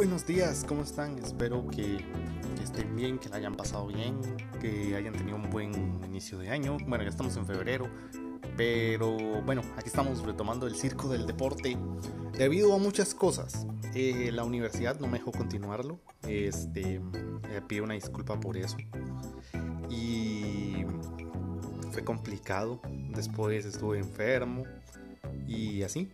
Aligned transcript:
buenos 0.00 0.24
días, 0.24 0.64
¿cómo 0.66 0.80
están? 0.80 1.18
Espero 1.18 1.68
que, 1.68 2.02
estén 2.64 2.96
bien, 2.96 3.18
que 3.18 3.28
la 3.28 3.36
hayan 3.36 3.54
pasado 3.54 3.86
bien, 3.86 4.18
que 4.58 4.96
hayan 4.96 5.12
tenido 5.12 5.36
un 5.36 5.50
buen 5.50 5.74
inicio 6.06 6.38
de 6.38 6.48
año. 6.48 6.78
Bueno, 6.86 7.04
ya 7.04 7.10
estamos 7.10 7.36
en 7.36 7.44
febrero, 7.44 7.86
pero 8.56 9.14
bueno, 9.42 9.60
aquí 9.76 9.88
estamos 9.88 10.24
retomando 10.24 10.66
el 10.66 10.74
circo 10.74 11.06
del 11.10 11.26
deporte 11.26 11.76
debido 12.32 12.72
a 12.72 12.78
muchas 12.78 13.12
cosas. 13.12 13.66
Eh, 13.94 14.30
la 14.32 14.42
universidad 14.42 14.98
no 15.00 15.06
me 15.06 15.18
dejó 15.18 15.32
continuarlo, 15.32 16.00
este, 16.26 16.94
eh, 17.50 17.60
pido 17.68 17.84
una 17.84 17.92
disculpa 17.92 18.40
por 18.40 18.56
eso. 18.56 18.78
Y 19.90 20.86
fue 21.92 22.02
complicado, 22.04 22.80
después 23.10 23.66
estuve 23.66 23.98
enfermo 23.98 24.64
y 25.46 25.82
así. 25.82 26.08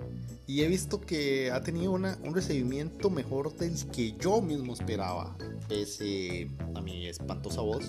Y 0.46 0.62
he 0.62 0.68
visto 0.68 1.00
que 1.00 1.50
ha 1.50 1.60
tenido 1.62 1.92
una, 1.92 2.18
un 2.22 2.34
recibimiento 2.34 3.10
mejor 3.10 3.54
del 3.56 3.74
que 3.90 4.12
yo 4.18 4.40
mismo 4.40 4.72
esperaba, 4.72 5.36
pese 5.68 6.48
a 6.74 6.80
mi 6.80 7.06
espantosa 7.06 7.60
voz 7.60 7.84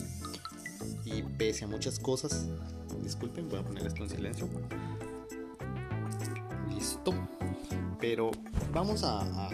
y 1.05 1.21
pese 1.21 1.65
a 1.65 1.67
muchas 1.67 1.99
cosas. 1.99 2.47
Disculpen, 3.03 3.49
voy 3.49 3.59
a 3.59 3.63
poner 3.63 3.87
esto 3.87 4.03
en 4.03 4.09
silencio. 4.09 4.49
Listo. 6.73 7.13
Pero 7.99 8.31
vamos 8.73 9.03
a, 9.03 9.49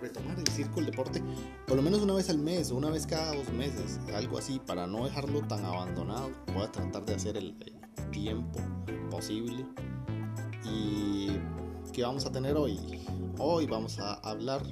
retomar 0.00 0.38
el 0.38 0.46
circo 0.48 0.76
del 0.76 0.86
deporte 0.90 1.22
por 1.66 1.76
lo 1.76 1.82
menos 1.82 2.02
una 2.02 2.12
vez 2.12 2.28
al 2.28 2.36
mes 2.36 2.70
una 2.70 2.90
vez 2.90 3.06
cada 3.06 3.34
dos 3.34 3.50
meses, 3.54 3.98
algo 4.14 4.36
así, 4.36 4.60
para 4.66 4.86
no 4.86 5.06
dejarlo 5.06 5.40
tan 5.46 5.64
abandonado. 5.64 6.30
Voy 6.52 6.62
a 6.62 6.70
tratar 6.70 7.06
de 7.06 7.14
hacer 7.14 7.38
el 7.38 7.54
tiempo 8.10 8.60
posible 9.10 9.64
¿Y 10.64 11.28
qué 11.92 12.02
vamos 12.02 12.24
a 12.24 12.32
tener 12.32 12.56
hoy? 12.56 12.78
Hoy 13.38 13.66
vamos 13.66 13.98
a 13.98 14.14
hablar 14.14 14.62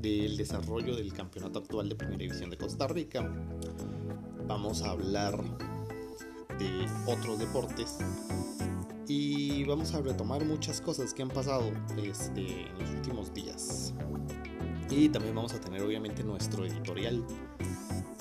del 0.00 0.36
desarrollo 0.36 0.96
del 0.96 1.12
campeonato 1.12 1.58
actual 1.58 1.88
de 1.88 1.94
Primera 1.94 2.18
División 2.18 2.50
de 2.50 2.56
Costa 2.56 2.86
Rica. 2.86 3.30
Vamos 4.46 4.82
a 4.82 4.90
hablar 4.90 5.42
de 6.58 6.86
otros 7.06 7.38
deportes 7.38 7.98
y 9.06 9.64
vamos 9.64 9.94
a 9.94 10.00
retomar 10.00 10.44
muchas 10.44 10.80
cosas 10.80 11.12
que 11.12 11.22
han 11.22 11.28
pasado 11.28 11.70
este, 11.96 12.68
en 12.68 12.78
los 12.78 12.90
últimos 12.90 13.34
días. 13.34 13.92
Y 14.88 15.08
también 15.10 15.34
vamos 15.34 15.52
a 15.52 15.60
tener 15.60 15.82
obviamente 15.82 16.24
nuestro 16.24 16.64
editorial, 16.64 17.24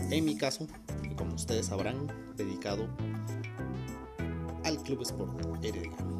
en 0.09 0.25
mi 0.25 0.35
caso, 0.35 0.67
como 1.16 1.35
ustedes 1.35 1.67
sabrán, 1.67 2.07
dedicado 2.35 2.88
al 4.63 4.81
Club 4.83 5.03
Sport 5.03 5.63
Heredia. 5.63 6.14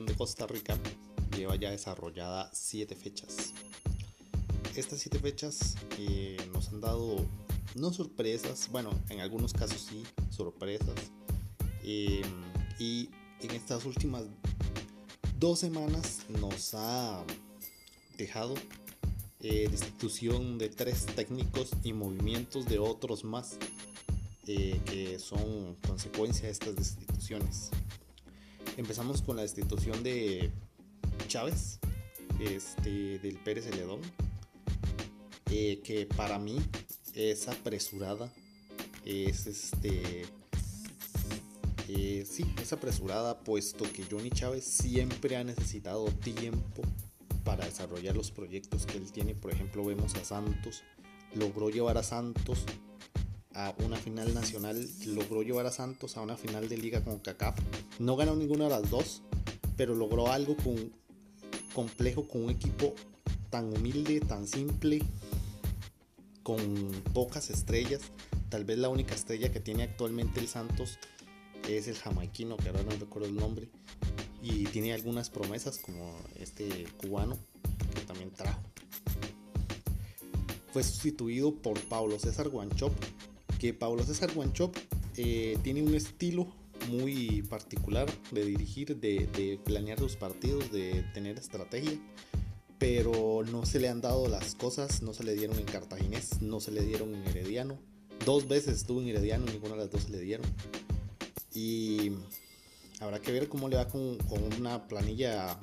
De 0.00 0.14
Costa 0.14 0.46
Rica 0.46 0.78
lleva 1.36 1.54
ya 1.56 1.70
desarrollada 1.70 2.50
siete 2.54 2.96
fechas. 2.96 3.52
Estas 4.74 5.00
siete 5.00 5.18
fechas 5.18 5.76
eh, 5.98 6.38
nos 6.54 6.68
han 6.68 6.80
dado 6.80 7.26
no 7.74 7.92
sorpresas, 7.92 8.70
bueno, 8.70 8.90
en 9.10 9.20
algunos 9.20 9.52
casos 9.52 9.86
sí, 9.90 10.02
sorpresas. 10.30 10.94
Eh, 11.82 12.22
y 12.78 13.10
en 13.42 13.50
estas 13.50 13.84
últimas 13.84 14.24
dos 15.38 15.58
semanas 15.58 16.20
nos 16.40 16.72
ha 16.72 17.22
dejado 18.16 18.54
destitución 19.40 20.56
de 20.56 20.70
tres 20.70 21.04
técnicos 21.04 21.70
y 21.82 21.92
movimientos 21.92 22.64
de 22.64 22.78
otros 22.78 23.24
más 23.24 23.58
eh, 24.46 24.80
que 24.86 25.18
son 25.18 25.76
consecuencia 25.86 26.46
de 26.46 26.52
estas 26.52 26.76
destituciones. 26.76 27.70
Empezamos 28.76 29.20
con 29.20 29.36
la 29.36 29.42
destitución 29.42 30.02
de 30.02 30.50
Chávez, 31.28 31.78
este, 32.40 33.18
del 33.18 33.36
Pérez 33.36 33.66
Celedón, 33.66 34.00
eh, 35.50 35.80
que 35.84 36.06
para 36.06 36.38
mí 36.38 36.58
es 37.14 37.48
apresurada, 37.48 38.32
es 39.04 39.46
este... 39.46 40.26
Eh, 41.88 42.24
sí, 42.26 42.46
es 42.62 42.72
apresurada 42.72 43.40
puesto 43.40 43.84
que 43.92 44.04
Johnny 44.10 44.30
Chávez 44.30 44.64
siempre 44.64 45.36
ha 45.36 45.44
necesitado 45.44 46.06
tiempo 46.06 46.82
para 47.44 47.66
desarrollar 47.66 48.16
los 48.16 48.30
proyectos 48.30 48.86
que 48.86 48.96
él 48.96 49.12
tiene. 49.12 49.34
Por 49.34 49.52
ejemplo, 49.52 49.84
vemos 49.84 50.14
a 50.14 50.24
Santos, 50.24 50.82
logró 51.34 51.68
llevar 51.68 51.98
a 51.98 52.02
Santos 52.02 52.64
a 53.54 53.74
una 53.84 53.96
final 53.96 54.32
nacional, 54.34 54.88
logró 55.06 55.42
llevar 55.42 55.66
a 55.66 55.72
Santos 55.72 56.16
a 56.16 56.22
una 56.22 56.36
final 56.36 56.68
de 56.68 56.76
liga 56.76 57.02
con 57.04 57.18
CACAF. 57.18 57.58
No 57.98 58.16
ganó 58.16 58.34
ninguna 58.36 58.64
de 58.64 58.70
las 58.70 58.90
dos, 58.90 59.22
pero 59.76 59.94
logró 59.94 60.30
algo 60.30 60.56
con, 60.56 60.92
complejo 61.74 62.26
con 62.26 62.44
un 62.44 62.50
equipo 62.50 62.94
tan 63.50 63.72
humilde, 63.76 64.20
tan 64.20 64.46
simple, 64.46 65.02
con 66.42 66.58
pocas 67.12 67.50
estrellas. 67.50 68.00
Tal 68.48 68.64
vez 68.64 68.78
la 68.78 68.88
única 68.88 69.14
estrella 69.14 69.52
que 69.52 69.60
tiene 69.60 69.84
actualmente 69.84 70.40
el 70.40 70.48
Santos 70.48 70.98
es 71.68 71.88
el 71.88 71.96
jamaiquino, 71.96 72.56
que 72.56 72.68
ahora 72.68 72.82
no 72.82 72.90
recuerdo 72.92 73.28
el 73.28 73.36
nombre. 73.36 73.68
Y 74.42 74.64
tiene 74.64 74.92
algunas 74.92 75.30
promesas 75.30 75.78
como 75.78 76.18
este 76.36 76.86
cubano 76.96 77.38
que 77.94 78.00
también 78.02 78.30
trajo. 78.30 78.60
Fue 80.72 80.82
sustituido 80.82 81.54
por 81.54 81.78
Pablo 81.82 82.18
César 82.18 82.48
Guanchop, 82.48 82.92
que 83.62 83.72
Pablo 83.72 84.02
César 84.02 84.34
Guanchop 84.34 84.76
eh, 85.16 85.56
tiene 85.62 85.84
un 85.84 85.94
estilo 85.94 86.48
muy 86.88 87.42
particular 87.42 88.10
de 88.32 88.44
dirigir, 88.44 88.96
de, 88.96 89.60
planear 89.64 90.00
sus 90.00 90.16
partidos, 90.16 90.72
de 90.72 91.04
tener 91.14 91.38
estrategia, 91.38 91.96
pero 92.80 93.44
no 93.48 93.64
se 93.64 93.78
le 93.78 93.88
han 93.88 94.00
dado 94.00 94.26
las 94.26 94.56
cosas, 94.56 95.00
no 95.02 95.14
se 95.14 95.22
le 95.22 95.34
dieron 95.34 95.60
en 95.60 95.64
Cartaginés, 95.64 96.42
no 96.42 96.58
se 96.58 96.72
le 96.72 96.82
dieron 96.82 97.14
en 97.14 97.24
Herediano. 97.24 97.78
Dos 98.26 98.48
veces 98.48 98.78
estuvo 98.78 99.00
en 99.00 99.10
Herediano, 99.10 99.46
ninguna 99.46 99.74
de 99.74 99.82
las 99.82 99.92
dos 99.92 100.02
se 100.02 100.10
le 100.10 100.18
dieron. 100.18 100.46
Y 101.54 102.10
habrá 102.98 103.20
que 103.20 103.30
ver 103.30 103.48
cómo 103.48 103.68
le 103.68 103.76
va 103.76 103.86
con, 103.86 104.18
con 104.28 104.42
una 104.58 104.88
planilla 104.88 105.56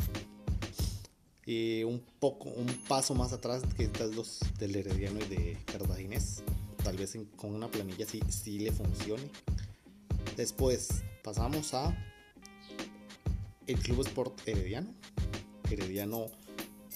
eh, 1.46 1.84
un 1.84 2.02
poco, 2.22 2.48
un 2.48 2.68
paso 2.88 3.14
más 3.14 3.34
atrás 3.34 3.62
que 3.76 3.84
estas 3.84 4.16
dos 4.16 4.40
del 4.58 4.78
Herediano 4.78 5.20
y 5.20 5.28
de 5.28 5.58
Cartaginés 5.66 6.44
tal 6.90 6.98
vez 6.98 7.16
con 7.36 7.54
una 7.54 7.70
planilla 7.70 8.04
sí, 8.04 8.20
sí 8.30 8.58
le 8.58 8.72
funcione. 8.72 9.30
Después 10.36 11.04
pasamos 11.24 11.76
a 11.76 11.96
el 13.68 13.78
Club 13.78 14.02
Sport 14.08 14.42
Herediano. 14.48 14.92
Herediano 15.70 16.26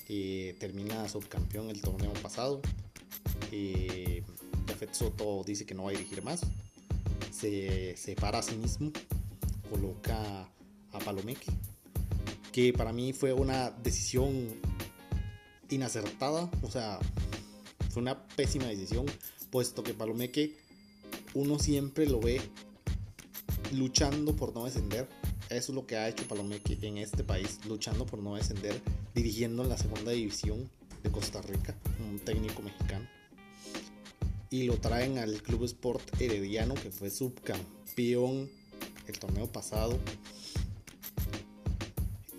eh, 0.09 0.57
termina 0.59 1.07
subcampeón 1.07 1.69
el 1.69 1.79
torneo 1.79 2.11
pasado. 2.13 2.59
Eh, 3.51 4.23
Jafet 4.67 4.95
Soto 4.95 5.43
dice 5.45 5.63
que 5.63 5.75
no 5.75 5.83
va 5.83 5.89
a 5.91 5.93
dirigir 5.93 6.23
más. 6.23 6.41
Se 7.31 7.95
separa 7.95 8.39
a 8.39 8.41
sí 8.41 8.55
mismo. 8.55 8.91
Coloca 9.69 10.49
a 10.91 10.99
Palomeque. 11.05 11.51
Que 12.51 12.73
para 12.73 12.91
mí 12.91 13.13
fue 13.13 13.31
una 13.31 13.69
decisión 13.69 14.59
inacertada. 15.69 16.49
O 16.63 16.71
sea, 16.71 16.97
fue 17.91 18.01
una 18.01 18.25
pésima 18.29 18.65
decisión 18.65 19.05
puesto 19.53 19.83
que 19.83 19.93
Palomeque 19.93 20.55
uno 21.35 21.59
siempre 21.59 22.07
lo 22.07 22.19
ve 22.19 22.41
luchando 23.71 24.35
por 24.35 24.55
no 24.55 24.65
descender. 24.65 25.07
Eso 25.51 25.71
es 25.71 25.75
lo 25.75 25.85
que 25.85 25.95
ha 25.95 26.09
hecho 26.09 26.27
Palomeque 26.27 26.75
en 26.81 26.97
este 26.97 27.23
país, 27.23 27.59
luchando 27.67 28.07
por 28.07 28.17
no 28.17 28.33
descender, 28.33 28.81
dirigiendo 29.13 29.61
en 29.61 29.69
la 29.69 29.77
segunda 29.77 30.11
división 30.11 30.71
de 31.03 31.11
Costa 31.11 31.39
Rica, 31.43 31.75
un 32.09 32.17
técnico 32.17 32.63
mexicano. 32.63 33.07
Y 34.49 34.63
lo 34.63 34.77
traen 34.77 35.19
al 35.19 35.43
Club 35.43 35.65
Sport 35.65 36.19
Herediano, 36.19 36.73
que 36.73 36.89
fue 36.89 37.11
subcampeón 37.11 38.49
el 39.05 39.19
torneo 39.19 39.51
pasado. 39.51 39.99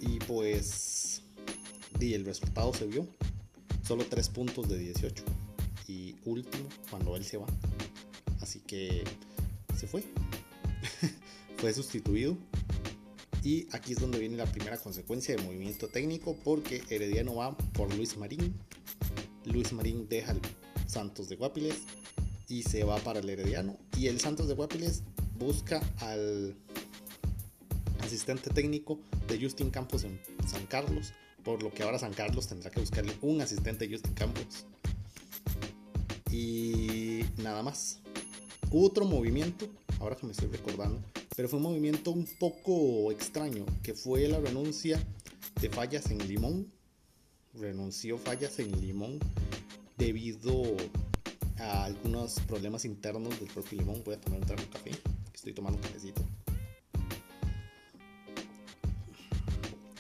Y 0.00 0.19
pues, 0.26 1.22
y 2.00 2.14
el 2.14 2.25
resultado 2.25 2.75
se 2.75 2.87
vio. 2.87 3.06
Solo 3.87 4.05
3 4.05 4.28
puntos 4.31 4.69
de 4.69 4.78
18 4.78 5.22
y 5.22 5.44
último 6.24 6.68
cuando 6.90 7.16
él 7.16 7.24
se 7.24 7.36
va. 7.36 7.46
Así 8.40 8.60
que 8.60 9.04
se 9.76 9.86
fue. 9.86 10.04
fue 11.56 11.72
sustituido. 11.72 12.36
Y 13.42 13.66
aquí 13.72 13.92
es 13.92 14.00
donde 14.00 14.18
viene 14.18 14.36
la 14.36 14.46
primera 14.46 14.78
consecuencia 14.78 15.36
de 15.36 15.42
movimiento 15.42 15.88
técnico 15.88 16.36
porque 16.44 16.82
Herediano 16.88 17.34
va 17.34 17.56
por 17.56 17.94
Luis 17.94 18.16
Marín. 18.16 18.54
Luis 19.44 19.72
Marín 19.72 20.08
deja 20.08 20.32
el 20.32 20.40
Santos 20.86 21.28
de 21.28 21.36
Guapiles 21.36 21.82
y 22.48 22.62
se 22.62 22.84
va 22.84 22.96
para 22.98 23.20
el 23.20 23.28
Herediano. 23.28 23.76
Y 23.98 24.06
el 24.06 24.20
Santos 24.20 24.48
de 24.48 24.54
Guapiles 24.54 25.02
busca 25.38 25.82
al 25.98 26.56
asistente 28.00 28.50
técnico 28.50 28.98
de 29.28 29.40
Justin 29.40 29.70
Campos 29.70 30.04
en 30.04 30.18
San 30.46 30.64
Carlos 30.66 31.12
por 31.44 31.62
lo 31.62 31.72
que 31.72 31.82
ahora 31.82 31.98
San 31.98 32.12
Carlos 32.14 32.48
tendrá 32.48 32.70
que 32.70 32.80
buscarle 32.80 33.12
un 33.20 33.40
asistente 33.40 33.84
a 33.84 33.88
Justin 33.88 34.14
Campos. 34.14 34.66
Y 36.34 37.25
nada 37.36 37.62
más. 37.62 38.00
Otro 38.72 39.04
movimiento, 39.04 39.69
ahora 40.00 40.16
que 40.16 40.26
me 40.26 40.32
estoy 40.32 40.48
recordando, 40.48 41.00
pero 41.36 41.48
fue 41.48 41.58
un 41.58 41.62
movimiento 41.62 42.10
un 42.10 42.26
poco 42.40 43.12
extraño, 43.12 43.64
que 43.84 43.94
fue 43.94 44.26
la 44.26 44.40
renuncia 44.40 45.00
de 45.60 45.70
Fallas 45.70 46.10
en 46.10 46.26
Limón. 46.26 46.72
Renunció 47.54 48.19
Fallas 48.19 48.58
en 48.58 48.81
Limón 48.81 49.20
debido 49.96 50.64
a 51.58 51.84
algunos 51.84 52.40
problemas 52.48 52.84
internos 52.84 53.38
del 53.38 53.48
propio 53.50 53.78
Limón. 53.78 54.02
Voy 54.04 54.16
a 54.16 54.20
tomar 54.20 54.40
un 54.40 54.46
trago 54.46 54.62
de 54.62 54.69
café, 54.70 54.90
estoy 55.32 55.52
tomando 55.52 55.78
un 55.78 55.84
cafecito. 55.84 56.20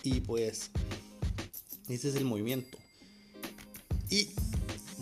Y 0.02 0.18
pues, 0.18 0.72
ese 1.88 2.08
es 2.08 2.16
el 2.16 2.24
movimiento. 2.24 2.76
Y 4.10 4.30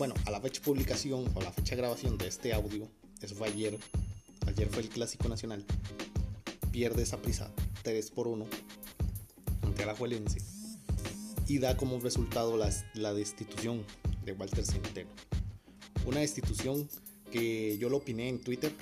bueno, 0.03 0.17
a 0.27 0.33
la 0.33 0.41
fecha 0.41 0.59
de 0.59 0.65
publicación 0.65 1.31
o 1.33 1.41
la 1.43 1.53
fecha 1.53 1.77
de 1.77 1.81
grabación 1.81 2.19
de 2.19 2.27
este 2.27 2.53
audio, 2.53 2.89
eso 3.21 3.37
fue 3.37 3.47
ayer. 3.47 3.79
Ayer 4.49 4.69
fue 4.69 4.83
el 4.83 4.89
Clásico 4.89 5.29
Nacional. 5.29 5.65
Pierde 6.73 7.05
esa 7.05 7.23
prisa 7.23 7.53
3 7.85 8.11
por 8.11 8.27
1 8.27 8.45
ante 9.63 9.83
Alajuelense 9.85 10.41
y 11.47 11.61
da 11.61 11.77
como 11.77 12.01
resultado 12.01 12.57
la, 12.57 12.69
la 12.95 13.15
destitución 13.15 13.85
de 14.25 14.33
Walter 14.33 14.67
Centeno. 14.67 15.09
Una 16.05 16.19
destitución 16.19 16.89
que 17.31 17.79
yo 17.79 17.89
lo 17.89 17.99
opiné 17.99 18.29
en 18.29 18.41
Twitter. 18.41 18.73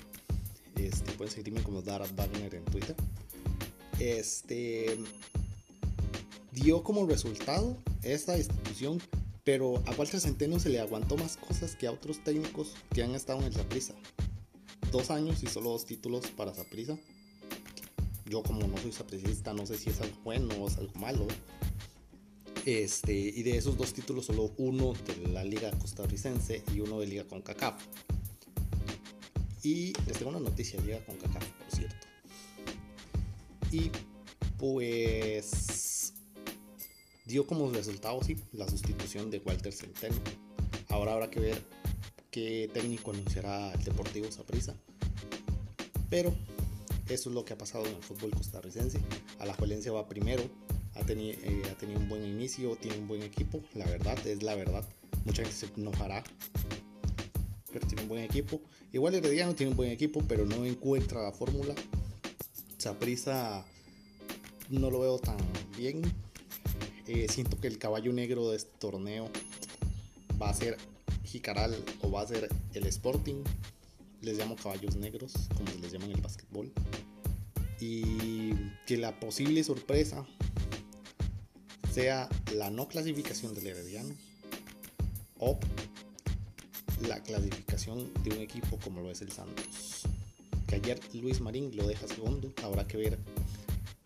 Este, 0.76 1.12
pueden 1.12 1.34
seguirme 1.34 1.62
como 1.62 1.82
Dara 1.82 2.06
Wagner 2.16 2.55
en 2.55 2.64
Twitter. 2.64 2.96
Este 3.99 4.96
dio 6.52 6.82
como 6.82 7.06
resultado 7.06 7.76
esta 8.02 8.32
destitución, 8.32 9.02
pero 9.44 9.82
a 9.87 9.92
Walter 9.92 10.20
Centeno 10.20 10.58
se 10.58 10.69
le 10.69 10.81
aguantó 10.81 11.16
más 11.16 11.37
cosas 11.37 11.76
que 11.76 11.87
a 11.87 11.92
otros 11.92 12.22
técnicos 12.22 12.75
que 12.92 13.02
han 13.02 13.14
estado 13.14 13.40
en 13.40 13.46
el 13.46 13.54
Zaprisa. 13.54 13.94
Dos 14.92 15.10
años 15.10 15.42
y 15.42 15.46
solo 15.46 15.70
dos 15.70 15.87
títulos 15.87 16.26
para 16.37 16.52
Zaprisa. 16.52 16.98
Yo 18.26 18.42
como 18.42 18.66
no 18.66 18.76
soy 18.78 18.92
sapricista 18.92 19.52
no 19.52 19.66
sé 19.66 19.76
si 19.76 19.90
es 19.90 20.00
algo 20.00 20.16
bueno 20.22 20.54
o 20.56 20.69
es 20.69 20.76
algo 20.76 20.92
malo. 20.94 21.26
Este, 22.66 23.12
y 23.12 23.42
de 23.42 23.56
esos 23.56 23.76
dos 23.76 23.94
títulos 23.94 24.26
solo 24.26 24.52
uno 24.58 24.92
de 24.92 25.28
la 25.28 25.44
liga 25.44 25.70
costarricense 25.78 26.62
y 26.75 26.81
uno 26.81 27.00
de 27.00 27.06
liga 27.06 27.25
con 27.25 27.40
CACAF. 27.40 27.82
Y 29.62 29.92
les 30.06 30.19
tengo 30.19 30.31
una 30.31 30.40
noticia, 30.40 30.81
liga 30.81 31.04
con 31.04 31.16
CACAF, 31.16 31.44
por 31.44 31.76
cierto. 31.76 32.06
Y 33.72 33.90
pues 34.58 35.89
dio 37.31 37.47
como 37.47 37.71
resultado 37.71 38.21
sí, 38.23 38.37
la 38.53 38.69
sustitución 38.69 39.31
de 39.31 39.38
Walter 39.38 39.73
Centeno. 39.73 40.17
Ahora 40.88 41.12
habrá 41.12 41.31
que 41.31 41.41
ver 41.41 41.62
qué 42.31 42.69
técnico 42.75 43.12
anunciará 43.12 43.73
el 43.73 43.85
Deportivo 43.85 44.31
Saprissa. 44.31 44.75
Pero 46.09 46.35
eso 47.09 47.29
es 47.29 47.35
lo 47.35 47.44
que 47.44 47.53
ha 47.53 47.59
pasado 47.59 47.87
en 47.87 47.94
el 47.94 48.03
fútbol 48.03 48.32
costarricense. 48.32 48.99
A 49.38 49.47
la 49.47 49.55
Juelencia 49.55 49.93
va 49.93 50.09
primero, 50.09 50.43
ha, 50.94 51.00
eh, 51.09 51.62
ha 51.71 51.75
tenido 51.77 52.00
un 52.00 52.09
buen 52.09 52.25
inicio, 52.25 52.77
tiene 52.77 52.99
un 52.99 53.06
buen 53.06 53.23
equipo, 53.23 53.61
la 53.75 53.87
verdad, 53.87 54.19
es 54.26 54.43
la 54.43 54.56
verdad. 54.56 54.85
Mucha 55.25 55.43
gente 55.43 55.56
se 55.56 55.67
enojará, 55.76 56.25
pero 57.73 57.87
tiene 57.87 58.03
un 58.03 58.09
buen 58.09 58.25
equipo. 58.25 58.61
Igual 58.93 59.15
Herediano 59.15 59.55
tiene 59.55 59.71
un 59.71 59.76
buen 59.76 59.91
equipo, 59.91 60.23
pero 60.26 60.47
no 60.47 60.65
encuentra 60.65 61.23
la 61.23 61.33
fórmula. 61.33 61.75
Saprissa 62.79 63.65
no 64.69 64.91
lo 64.91 65.00
veo 65.00 65.19
tan 65.19 65.37
bien. 65.76 66.03
Eh, 67.12 67.27
siento 67.29 67.59
que 67.59 67.67
el 67.67 67.77
caballo 67.77 68.12
negro 68.12 68.51
de 68.51 68.57
este 68.57 68.71
torneo 68.79 69.29
va 70.41 70.49
a 70.49 70.55
ser 70.55 70.77
Jicaral 71.25 71.77
o 72.03 72.11
va 72.12 72.21
a 72.21 72.27
ser 72.29 72.49
el 72.73 72.87
Sporting. 72.87 73.43
Les 74.23 74.39
llamo 74.39 74.55
caballos 74.55 74.95
negros, 74.95 75.33
como 75.57 75.73
les 75.83 75.91
llama 75.91 76.05
en 76.05 76.12
el 76.12 76.21
básquetbol. 76.21 76.71
Y 77.81 78.53
que 78.87 78.97
la 78.97 79.19
posible 79.19 79.65
sorpresa 79.65 80.25
sea 81.93 82.29
la 82.55 82.71
no 82.71 82.87
clasificación 82.87 83.57
del 83.57 83.67
Herediano 83.67 84.15
o 85.41 85.59
la 87.09 87.21
clasificación 87.25 88.09
de 88.23 88.31
un 88.31 88.39
equipo 88.39 88.79
como 88.85 89.01
lo 89.01 89.11
es 89.11 89.21
el 89.21 89.33
Santos. 89.33 90.03
Que 90.69 90.77
ayer 90.77 91.01
Luis 91.15 91.41
Marín 91.41 91.75
lo 91.75 91.89
deja 91.89 92.07
segundo, 92.07 92.53
habrá 92.62 92.87
que 92.87 92.99
ver 92.99 93.19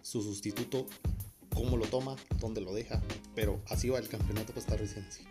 su 0.01 0.23
sustituto 0.23 0.87
cómo 1.55 1.77
lo 1.77 1.87
toma, 1.87 2.17
dónde 2.41 2.61
lo 2.61 2.75
deja, 2.75 3.01
pero 3.35 3.61
así 3.69 3.89
va 3.89 3.99
el 3.99 4.09
campeonato 4.09 4.53
costarricense. 4.53 5.25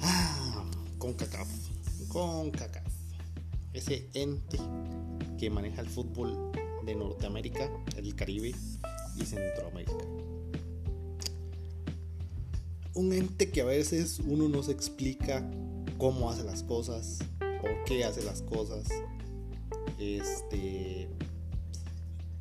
Ah, 0.00 0.64
ente 4.14 4.58
que 5.38 5.50
maneja 5.50 5.80
el 5.80 5.88
fútbol 5.88 6.52
de 6.84 6.94
Norteamérica, 6.94 7.70
el 7.96 8.14
Caribe 8.14 8.54
Centroamérica. 9.24 10.04
Un 12.94 13.12
ente 13.12 13.50
que 13.50 13.60
a 13.60 13.64
veces 13.64 14.20
uno 14.26 14.48
no 14.48 14.62
se 14.62 14.72
explica 14.72 15.48
cómo 15.98 16.30
hace 16.30 16.44
las 16.44 16.62
cosas, 16.62 17.18
por 17.60 17.84
qué 17.84 18.04
hace 18.04 18.22
las 18.22 18.42
cosas, 18.42 18.88
este, 19.98 21.08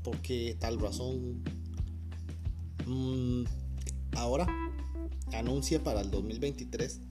por 0.04 0.18
qué 0.22 0.56
tal 0.60 0.80
razón. 0.80 1.44
Mm, 2.86 3.44
ahora 4.16 4.48
anuncia 5.34 5.84
para 5.84 6.02
el 6.02 6.10
2023 6.10 7.02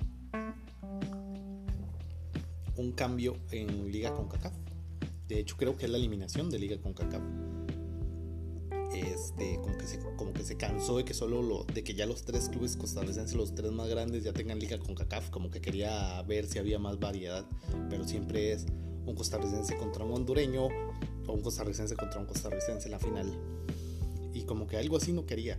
un 2.76 2.92
cambio 2.92 3.36
en 3.50 3.90
Liga 3.90 4.14
CONCACAF. 4.14 4.52
De 5.28 5.40
hecho, 5.40 5.56
creo 5.56 5.76
que 5.76 5.86
es 5.86 5.90
la 5.90 5.98
eliminación 5.98 6.50
de 6.50 6.58
Liga 6.58 6.80
CONCACAF 6.80 7.22
este, 9.00 9.56
como 9.62 9.76
que, 9.76 9.86
se, 9.86 9.98
como 10.16 10.32
que 10.32 10.42
se 10.44 10.56
cansó 10.56 10.96
de 10.96 11.04
que 11.04 11.14
solo 11.14 11.42
lo, 11.42 11.64
de 11.64 11.84
que 11.84 11.94
ya 11.94 12.06
los 12.06 12.24
tres 12.24 12.48
clubes 12.48 12.76
costarricenses, 12.76 13.34
los 13.36 13.54
tres 13.54 13.72
más 13.72 13.88
grandes, 13.88 14.24
ya 14.24 14.32
tengan 14.32 14.58
liga 14.58 14.78
con 14.78 14.94
CACAF, 14.94 15.30
como 15.30 15.50
que 15.50 15.60
quería 15.60 16.20
ver 16.22 16.46
si 16.46 16.58
había 16.58 16.78
más 16.78 16.98
variedad, 16.98 17.44
pero 17.90 18.06
siempre 18.06 18.52
es 18.52 18.66
un 19.06 19.14
costarricense 19.14 19.76
contra 19.76 20.04
un 20.04 20.12
hondureño 20.12 20.68
o 21.26 21.32
un 21.32 21.42
costarricense 21.42 21.96
contra 21.96 22.20
un 22.20 22.26
costarricense 22.26 22.86
en 22.86 22.92
la 22.92 22.98
final. 22.98 23.32
Y 24.34 24.42
como 24.42 24.66
que 24.66 24.76
algo 24.76 24.96
así 24.96 25.12
no 25.12 25.26
quería, 25.26 25.58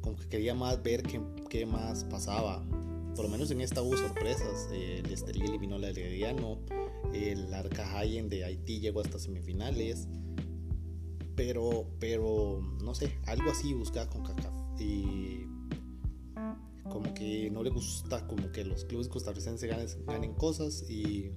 como 0.00 0.16
que 0.16 0.28
quería 0.28 0.54
más 0.54 0.82
ver 0.82 1.02
qué, 1.02 1.66
más 1.66 2.04
pasaba. 2.04 2.62
Por 3.14 3.24
lo 3.24 3.30
menos 3.30 3.50
en 3.50 3.60
esta 3.60 3.80
hubo 3.80 3.96
sorpresas. 3.96 4.68
el 4.72 5.10
Estelí 5.10 5.46
eliminó 5.46 5.76
al 5.76 5.84
Herediano, 5.84 6.58
el 7.12 7.52
Arcahayen 7.54 8.28
de 8.28 8.44
Haití 8.44 8.80
llegó 8.80 9.00
hasta 9.00 9.18
semifinales 9.18 10.08
pero, 11.36 11.86
pero, 11.98 12.60
no 12.82 12.94
sé, 12.94 13.18
algo 13.26 13.50
así 13.50 13.74
buscaba 13.74 14.08
con 14.08 14.24
CACAF. 14.24 14.52
Y 14.80 15.46
como 16.90 17.12
que 17.14 17.50
no 17.50 17.62
le 17.62 17.70
gusta 17.70 18.26
como 18.26 18.50
que 18.52 18.64
los 18.64 18.84
clubes 18.84 19.08
costarricenses 19.08 19.96
ganen, 20.06 20.34
cosas 20.34 20.84
y, 20.88 21.32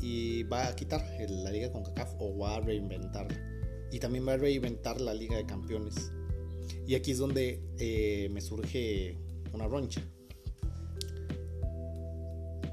y 0.00 0.42
va 0.44 0.68
a 0.68 0.76
quitar 0.76 1.04
la 1.28 1.50
liga 1.50 1.72
con 1.72 1.84
CACAF 1.84 2.14
o 2.18 2.38
va 2.38 2.56
a 2.56 2.60
reinventarla. 2.60 3.36
Y 3.92 3.98
también 3.98 4.26
va 4.26 4.34
a 4.34 4.36
reinventar 4.36 5.00
la 5.00 5.14
liga 5.14 5.36
de 5.36 5.46
campeones. 5.46 6.12
Y 6.86 6.94
aquí 6.94 7.12
es 7.12 7.18
donde 7.18 7.62
eh, 7.78 8.28
me 8.30 8.40
surge 8.40 9.18
una 9.52 9.66
roncha. 9.68 10.02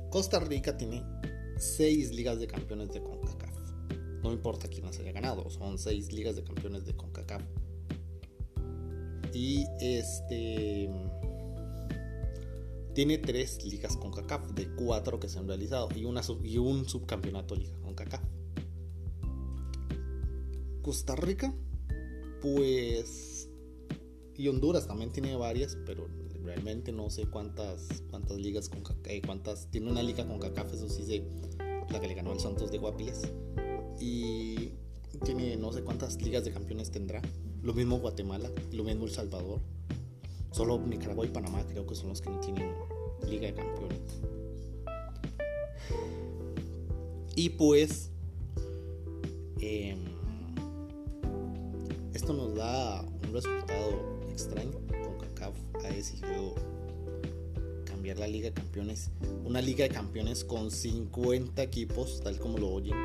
Costa 0.10 0.40
Rica 0.40 0.78
tiene 0.78 1.04
seis 1.58 2.12
ligas 2.12 2.40
de 2.40 2.48
campeones 2.48 2.94
de 2.94 3.02
CONCACAF. 3.02 3.33
No 4.24 4.32
importa 4.32 4.68
quién 4.70 4.86
las 4.86 4.98
haya 5.00 5.12
ganado, 5.12 5.50
son 5.50 5.78
seis 5.78 6.12
ligas 6.14 6.36
de 6.36 6.44
campeones 6.44 6.86
de 6.86 6.96
CONCACAF. 6.96 7.44
Y 9.34 9.66
este 9.82 10.90
tiene 12.94 13.18
tres 13.18 13.66
ligas 13.66 13.98
CONCACAF 13.98 14.52
de 14.52 14.68
cuatro 14.76 15.20
que 15.20 15.28
se 15.28 15.40
han 15.40 15.48
realizado 15.48 15.90
y, 15.96 16.06
una 16.06 16.22
y 16.44 16.58
un 16.58 16.88
subcampeonato 16.88 17.56
liga 17.56 17.76
CONCACAF. 17.82 18.22
Costa 20.82 21.16
Rica, 21.16 21.54
pues 22.42 23.50
y 24.36 24.48
Honduras 24.48 24.88
también 24.88 25.12
tiene 25.12 25.36
varias, 25.36 25.78
pero 25.86 26.08
realmente 26.44 26.92
no 26.92 27.10
sé 27.10 27.26
cuántas 27.28 28.04
cuántas 28.10 28.38
ligas 28.38 28.70
con 28.70 28.84
eh, 29.06 29.22
cuántas 29.26 29.70
tiene 29.72 29.90
una 29.90 30.04
liga 30.04 30.28
con 30.28 30.40
CACAF, 30.40 30.74
eso 30.74 30.90
sí 30.90 31.04
sé, 31.04 31.24
la 31.90 32.00
que 32.00 32.08
le 32.08 32.14
ganó 32.14 32.32
al 32.32 32.40
Santos 32.40 32.72
de 32.72 32.78
Guapiles. 32.78 33.22
Y 34.00 34.72
tiene 35.24 35.56
no 35.58 35.72
sé 35.72 35.84
cuántas 35.84 36.22
ligas 36.22 36.44
de 36.44 36.52
campeones 36.52 36.92
tendrá. 36.92 37.22
Lo 37.62 37.74
mismo 37.74 38.00
Guatemala, 38.00 38.50
lo 38.72 38.84
mismo 38.84 39.06
El 39.06 39.12
Salvador. 39.12 39.60
Solo 40.52 40.80
Nicaragua 40.80 41.26
y 41.26 41.30
Panamá 41.30 41.66
creo 41.68 41.88
que 41.88 41.96
son 41.96 42.10
los 42.10 42.22
que 42.22 42.30
no 42.30 42.40
tienen 42.40 42.72
liga 43.28 43.48
de 43.48 43.54
campeones. 43.54 44.00
Y 47.36 47.50
pues 47.50 48.12
em, 49.60 49.98
esto 52.14 52.34
nos 52.34 52.54
da 52.56 53.02
un 53.02 53.34
resultado 53.34 54.20
extraño. 54.30 54.80
CONCACAF 54.88 55.56
ha 55.84 55.88
decidido 55.88 56.54
cambiar 57.86 58.20
la 58.20 58.28
Liga 58.28 58.50
de 58.50 58.54
Campeones. 58.54 59.10
Una 59.44 59.62
Liga 59.62 59.84
de 59.88 59.90
Campeones 59.90 60.44
con 60.44 60.70
50 60.70 61.64
equipos, 61.64 62.22
tal 62.24 62.38
como 62.38 62.60
lo 62.60 62.70
oyen. 62.70 62.96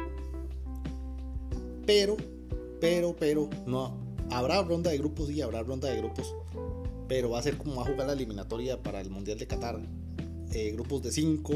Pero, 1.89 2.19
pero, 2.83 3.17
pero, 3.17 3.49
no. 3.67 3.97
Habrá 4.31 4.63
ronda 4.63 4.91
de 4.91 4.99
grupos 4.99 5.31
y 5.31 5.41
habrá 5.41 5.63
ronda 5.63 5.89
de 5.89 5.97
grupos. 5.97 6.35
Pero 7.09 7.31
va 7.31 7.39
a 7.39 7.43
ser 7.43 7.57
como 7.57 7.77
va 7.77 7.83
a 7.83 7.87
jugar 7.87 8.09
la 8.09 8.13
eliminatoria 8.13 8.83
para 8.83 9.01
el 9.01 9.09
Mundial 9.09 9.39
de 9.39 9.47
Qatar. 9.47 9.81
Eh, 10.53 10.73
grupos 10.73 11.03
de 11.03 11.13
5, 11.13 11.55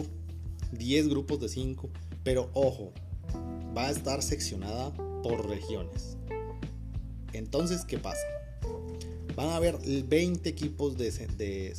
10 0.72 1.08
grupos 1.08 1.38
de 1.38 1.50
5. 1.50 1.90
Pero 2.24 2.48
ojo, 2.54 2.94
va 3.76 3.88
a 3.88 3.90
estar 3.90 4.22
seccionada 4.22 4.94
por 5.22 5.46
regiones. 5.50 6.16
Entonces, 7.34 7.84
¿qué 7.84 7.98
pasa? 7.98 8.26
Van 9.36 9.48
a 9.48 9.56
haber 9.56 9.76
20 9.80 10.48
equipos 10.48 10.96
de 10.96 11.76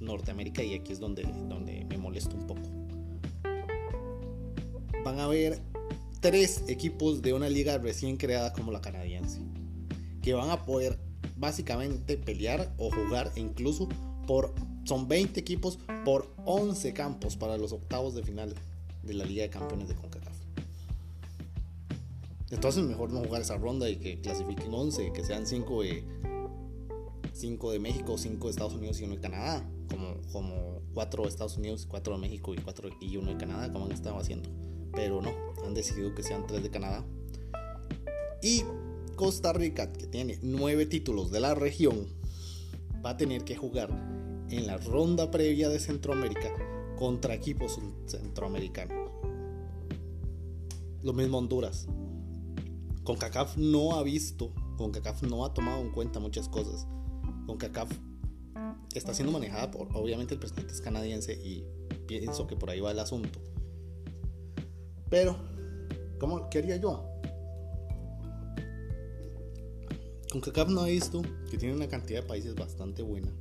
Norteamérica 0.00 0.62
y 0.62 0.72
aquí 0.72 0.94
es 0.94 0.98
donde, 0.98 1.24
donde 1.24 1.84
me 1.84 1.98
molesto 1.98 2.34
un 2.36 2.46
poco. 2.46 2.62
Van 5.04 5.20
a 5.20 5.24
haber 5.24 5.60
tres 6.20 6.64
equipos 6.68 7.22
de 7.22 7.32
una 7.32 7.48
liga 7.48 7.78
recién 7.78 8.16
creada 8.16 8.52
como 8.52 8.72
la 8.72 8.80
canadiense 8.80 9.40
que 10.22 10.34
van 10.34 10.50
a 10.50 10.64
poder 10.64 10.98
básicamente 11.36 12.16
pelear 12.16 12.72
o 12.76 12.90
jugar 12.90 13.32
incluso 13.36 13.88
por 14.26 14.54
son 14.84 15.08
20 15.08 15.38
equipos 15.40 15.78
por 16.04 16.32
11 16.44 16.92
campos 16.92 17.36
para 17.36 17.56
los 17.56 17.72
octavos 17.72 18.14
de 18.14 18.22
final 18.22 18.54
de 19.02 19.14
la 19.14 19.24
Liga 19.24 19.42
de 19.42 19.50
Campeones 19.50 19.88
de 19.88 19.94
CONCACAF. 19.94 20.36
Entonces 22.50 22.84
mejor 22.84 23.12
no 23.12 23.20
jugar 23.20 23.42
esa 23.42 23.56
ronda 23.56 23.88
y 23.88 23.96
que 23.96 24.20
clasifiquen 24.20 24.72
11, 24.72 25.12
que 25.12 25.24
sean 25.24 25.46
5 25.46 25.82
de 25.82 26.04
5 27.32 27.72
de 27.72 27.78
México, 27.78 28.18
5 28.18 28.46
de 28.46 28.50
Estados 28.50 28.74
Unidos 28.74 29.00
y 29.00 29.04
1 29.04 29.14
de 29.14 29.20
Canadá, 29.20 29.70
como 29.88 30.16
como 30.32 30.82
4 30.94 31.22
de 31.22 31.28
Estados 31.28 31.56
Unidos, 31.56 31.86
4 31.88 32.14
de 32.14 32.20
México 32.20 32.52
y 32.54 32.58
4 32.58 32.90
y 33.00 33.16
1 33.16 33.32
de 33.32 33.36
Canadá 33.38 33.72
como 33.72 33.86
han 33.86 33.92
estado 33.92 34.18
haciendo. 34.18 34.50
Pero 34.92 35.22
no, 35.22 35.32
han 35.64 35.74
decidido 35.74 36.14
que 36.14 36.22
sean 36.22 36.46
3 36.46 36.62
de 36.62 36.70
Canadá. 36.70 37.04
Y 38.42 38.64
Costa 39.16 39.52
Rica, 39.52 39.92
que 39.92 40.06
tiene 40.06 40.38
9 40.42 40.86
títulos 40.86 41.30
de 41.30 41.40
la 41.40 41.54
región, 41.54 42.06
va 43.04 43.10
a 43.10 43.16
tener 43.16 43.44
que 43.44 43.56
jugar 43.56 43.90
en 44.50 44.66
la 44.66 44.78
ronda 44.78 45.30
previa 45.30 45.68
de 45.68 45.78
Centroamérica 45.78 46.50
contra 46.98 47.34
equipos 47.34 47.78
centroamericanos. 48.06 49.10
Lo 51.02 51.12
mismo 51.12 51.38
Honduras. 51.38 51.86
CONCACAF 53.04 53.56
no 53.56 53.96
ha 53.96 54.02
visto, 54.02 54.52
CONCACAF 54.76 55.22
no 55.22 55.44
ha 55.44 55.54
tomado 55.54 55.80
en 55.80 55.90
cuenta 55.90 56.20
muchas 56.20 56.48
cosas. 56.48 56.86
CONCACAF 57.46 57.90
está 58.94 59.14
siendo 59.14 59.32
manejada 59.32 59.70
por, 59.70 59.88
obviamente 59.96 60.34
el 60.34 60.40
presidente 60.40 60.74
es 60.74 60.80
canadiense 60.80 61.32
y 61.34 61.64
pienso 62.06 62.46
que 62.46 62.56
por 62.56 62.70
ahí 62.70 62.80
va 62.80 62.90
el 62.90 62.98
asunto. 62.98 63.40
Pero, 65.10 65.36
¿cómo 66.18 66.48
quería 66.48 66.76
yo? 66.76 67.04
CONCACAF 70.30 70.68
no 70.68 70.82
ha 70.82 70.86
visto 70.86 71.22
que 71.50 71.58
tiene 71.58 71.74
una 71.74 71.88
cantidad 71.88 72.22
de 72.22 72.28
países 72.28 72.54
bastante 72.54 73.02
buena. 73.02 73.34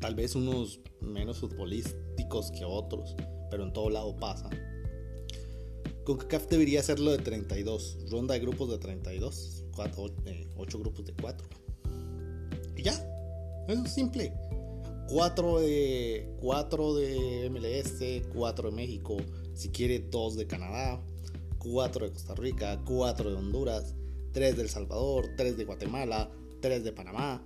Tal 0.00 0.14
vez 0.14 0.36
unos 0.36 0.80
menos 1.00 1.38
futbolísticos 1.40 2.52
que 2.52 2.64
otros, 2.64 3.16
pero 3.50 3.64
en 3.64 3.72
todo 3.72 3.90
lado 3.90 4.14
pasa. 4.16 4.48
CONCACAF 6.04 6.46
debería 6.46 6.80
hacerlo 6.80 7.10
de 7.10 7.18
32, 7.18 7.98
ronda 8.08 8.34
de 8.34 8.40
grupos 8.40 8.70
de 8.70 8.78
32, 8.78 9.64
4, 9.74 10.06
8 10.56 10.78
grupos 10.78 11.04
de 11.04 11.14
4. 11.14 11.48
Y 12.76 12.82
ya, 12.84 12.92
es 13.66 13.92
simple. 13.92 14.32
4 15.08 15.60
de, 15.60 16.36
4 16.40 16.94
de 16.94 17.50
MLS, 17.50 18.28
4 18.32 18.70
de 18.70 18.76
México, 18.76 19.16
si 19.58 19.70
quiere 19.70 19.98
2 19.98 20.36
de 20.36 20.46
Canadá, 20.46 21.02
4 21.58 22.06
de 22.06 22.12
Costa 22.12 22.34
Rica, 22.36 22.80
4 22.84 23.30
de 23.30 23.36
Honduras, 23.36 23.96
3 24.30 24.56
de 24.56 24.62
El 24.62 24.68
Salvador, 24.68 25.30
3 25.36 25.56
de 25.56 25.64
Guatemala, 25.64 26.30
3 26.60 26.84
de 26.84 26.92
Panamá, 26.92 27.44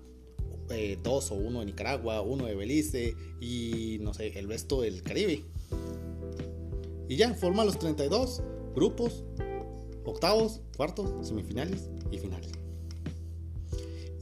2 0.69 0.69
eh, 0.71 0.99
o 1.05 1.35
1 1.35 1.61
de 1.61 1.65
Nicaragua, 1.65 2.21
1 2.21 2.45
de 2.45 2.55
Belice 2.55 3.17
y 3.41 3.97
no 4.03 4.13
sé, 4.13 4.39
el 4.39 4.47
resto 4.47 4.83
del 4.83 5.03
Caribe. 5.03 5.43
Y 7.09 7.17
ya, 7.17 7.33
forma 7.33 7.65
los 7.65 7.79
32 7.79 8.43
grupos, 8.75 9.25
octavos, 10.05 10.61
cuartos, 10.77 11.27
semifinales 11.27 11.89
y 12.11 12.19
finales. 12.19 12.53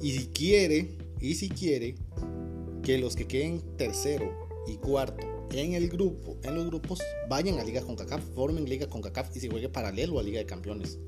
Y 0.01 0.13
si 0.13 0.27
quiere, 0.29 0.97
y 1.21 1.35
si 1.35 1.49
quiere, 1.49 1.97
que 2.85 2.99
los 2.99 3.17
que 3.17 3.27
queden 3.27 3.61
tercero 3.77 4.31
y 4.69 4.77
cuarto 4.77 5.30
en 5.53 5.75
el 5.75 5.89
grupo, 5.89 6.39
en 6.43 6.55
los 6.55 6.67
grupos, 6.67 7.01
vayan 7.29 7.59
a 7.59 7.65
Liga 7.65 7.83
con 7.83 7.97
CACAF, 7.97 8.23
formen 8.35 8.69
Liga 8.69 8.87
con 8.89 9.03
CACAF 9.03 9.37
y 9.37 9.41
se 9.41 9.49
juegue 9.49 9.69
paralelo 9.69 10.19
a 10.19 10.23
Liga 10.23 10.39
de 10.39 10.47
Campeones 10.47 10.99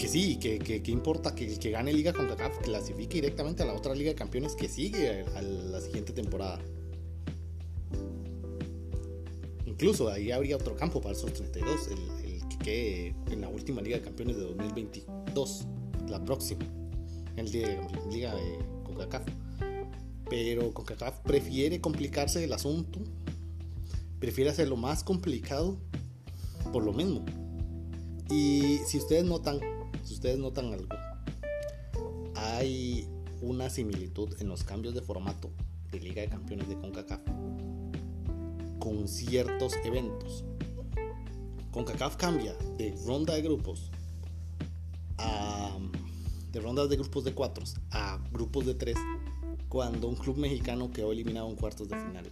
que 0.00 0.08
sí, 0.08 0.36
que, 0.38 0.58
que, 0.58 0.90
importa 0.90 1.34
que 1.34 1.46
el 1.46 1.58
que 1.58 1.70
gane 1.70 1.92
Liga 1.92 2.14
con 2.14 2.26
CACAF 2.26 2.58
clasifique 2.60 3.16
directamente 3.16 3.62
a 3.62 3.66
la 3.66 3.74
otra 3.74 3.94
Liga 3.94 4.08
de 4.08 4.14
Campeones 4.14 4.54
que 4.54 4.66
sigue 4.66 5.26
a 5.36 5.42
la 5.42 5.78
siguiente 5.78 6.14
temporada. 6.14 6.58
Incluso 9.66 10.08
ahí 10.08 10.30
habría 10.30 10.56
otro 10.56 10.74
campo 10.74 11.02
para 11.02 11.14
esos 11.14 11.34
32, 11.34 11.88
el, 11.88 12.48
que 12.48 12.58
quede 12.64 13.14
en 13.30 13.42
la 13.42 13.48
última 13.48 13.82
Liga 13.82 13.98
de 13.98 14.02
Campeones 14.02 14.36
de 14.36 14.42
2022, 14.44 15.66
la 16.08 16.24
próxima, 16.24 16.64
el 17.36 17.52
de 17.52 17.78
Liga 18.10 18.34
de 18.34 18.58
CONCACAF. 18.84 19.22
Pero 20.30 20.72
CONCACAF 20.72 21.18
prefiere 21.20 21.80
complicarse 21.80 22.42
el 22.42 22.52
asunto, 22.52 23.00
prefiere 24.20 24.50
hacerlo 24.50 24.76
más 24.76 25.04
complicado 25.04 25.76
por 26.72 26.84
lo 26.84 26.92
mismo. 26.92 27.24
Y 28.30 28.78
si 28.86 28.96
ustedes 28.98 29.24
notan, 29.24 29.58
si 30.04 30.14
ustedes 30.14 30.38
notan 30.38 30.72
algo, 30.72 30.88
hay 32.36 33.08
una 33.42 33.68
similitud 33.68 34.40
en 34.40 34.48
los 34.48 34.62
cambios 34.62 34.94
de 34.94 35.02
formato 35.02 35.50
de 35.90 35.98
Liga 35.98 36.22
de 36.22 36.28
Campeones 36.28 36.68
de 36.68 36.76
CONCACAF 36.76 37.20
con 38.78 39.08
ciertos 39.08 39.74
eventos. 39.84 40.44
CONCACAF 41.72 42.16
cambia 42.16 42.54
de 42.78 42.96
ronda 43.04 43.34
de 43.34 43.42
grupos 43.42 43.90
a 45.18 45.76
de 46.52 46.60
rondas 46.60 46.88
de 46.88 46.96
grupos 46.96 47.24
de 47.24 47.32
cuatro 47.32 47.64
a 47.92 48.18
grupos 48.32 48.66
de 48.66 48.74
tres 48.74 48.96
cuando 49.70 50.08
un 50.08 50.16
club 50.16 50.36
mexicano 50.36 50.90
quedó 50.90 51.12
eliminado 51.12 51.48
en 51.48 51.54
cuartos 51.54 51.88
de 51.88 51.96
final. 51.96 52.26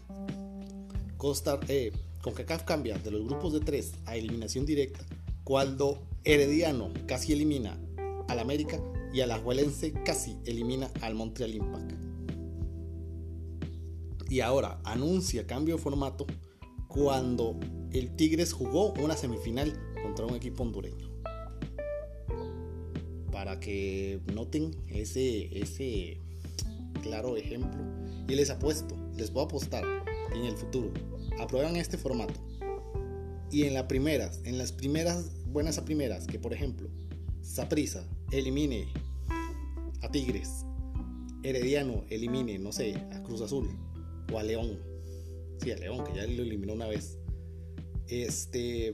Costa, 1.17 1.61
eh, 1.69 1.93
CONCACAF 2.21 2.65
cambia 2.65 2.99
de 2.99 3.13
los 3.13 3.25
grupos 3.25 3.53
de 3.53 3.61
tres 3.61 3.93
a 4.07 4.17
eliminación 4.17 4.67
directa 4.67 5.01
cuando 5.45 6.03
Herediano 6.25 6.93
casi 7.07 7.33
elimina 7.33 7.79
al 8.27 8.41
América 8.41 8.83
y 9.15 9.21
Alajuelense 9.21 9.93
casi 10.05 10.37
elimina 10.47 10.91
al 11.01 11.15
Montreal 11.15 11.55
Impact. 11.55 11.93
Y 14.29 14.41
ahora 14.41 14.81
anuncia 14.85 15.47
cambio 15.47 15.77
de 15.77 15.83
formato 15.83 16.27
cuando 16.89 17.57
el 17.93 18.17
Tigres 18.17 18.53
jugó 18.53 18.93
una 18.95 19.17
semifinal 19.17 19.73
contra 20.03 20.27
un 20.27 20.35
equipo 20.35 20.65
hondureño. 20.65 21.09
Para 23.31 23.61
que 23.61 24.21
noten 24.35 24.73
ese, 24.89 25.57
ese 25.57 26.21
claro 27.09 27.37
ejemplo. 27.37 27.81
Y 28.29 28.35
les 28.35 28.51
apuesto, 28.51 28.95
les 29.17 29.33
voy 29.33 29.43
a 29.43 29.47
apostar 29.47 29.85
en 30.35 30.45
el 30.45 30.57
futuro. 30.57 30.93
Aprueban 31.41 31.77
este 31.77 31.97
formato. 31.97 32.35
Y 33.51 33.65
en 33.65 33.75
las 33.75 33.85
primeras, 33.85 34.41
en 34.45 34.59
las 34.59 34.73
primeras 34.73 35.45
buenas 35.47 35.79
a 35.79 35.85
primeras, 35.85 36.27
que 36.27 36.39
por 36.39 36.53
ejemplo, 36.53 36.91
Saprisa 37.41 38.07
elimine 38.31 38.89
a 40.03 40.11
Tigres, 40.11 40.67
Herediano 41.43 42.05
elimine, 42.11 42.59
no 42.59 42.73
sé, 42.73 42.95
a 43.13 43.23
Cruz 43.23 43.41
Azul 43.41 43.69
o 44.31 44.39
a 44.39 44.43
León. 44.43 44.79
Sí, 45.63 45.73
a 45.73 45.77
León, 45.77 46.05
que 46.05 46.15
ya 46.15 46.27
lo 46.27 46.43
eliminó 46.43 46.75
una 46.75 46.89
vez. 46.89 47.17
Este. 48.07 48.93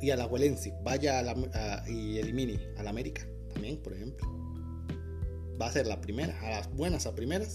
Y 0.00 0.10
a 0.10 0.16
la 0.16 0.26
Huelense, 0.26 0.72
vaya 0.84 1.20
a 1.20 1.90
y 1.90 2.18
elimine 2.18 2.60
a 2.76 2.82
la 2.84 2.90
América 2.90 3.26
también, 3.52 3.78
por 3.78 3.92
ejemplo. 3.92 4.41
Va 5.62 5.68
a 5.68 5.72
ser 5.72 5.86
la 5.86 6.00
primera, 6.00 6.36
a 6.40 6.50
las 6.50 6.74
buenas 6.74 7.06
a 7.06 7.14
primeras. 7.14 7.54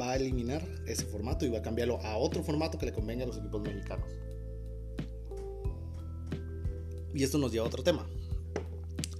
Va 0.00 0.12
a 0.12 0.16
eliminar 0.16 0.64
ese 0.86 1.04
formato 1.04 1.44
y 1.44 1.48
va 1.48 1.58
a 1.58 1.62
cambiarlo 1.62 2.00
a 2.00 2.16
otro 2.16 2.44
formato 2.44 2.78
que 2.78 2.86
le 2.86 2.92
convenga 2.92 3.24
a 3.24 3.26
los 3.26 3.38
equipos 3.38 3.60
mexicanos. 3.60 4.06
Y 7.12 7.24
esto 7.24 7.38
nos 7.38 7.50
lleva 7.50 7.64
a 7.64 7.66
otro 7.66 7.82
tema. 7.82 8.08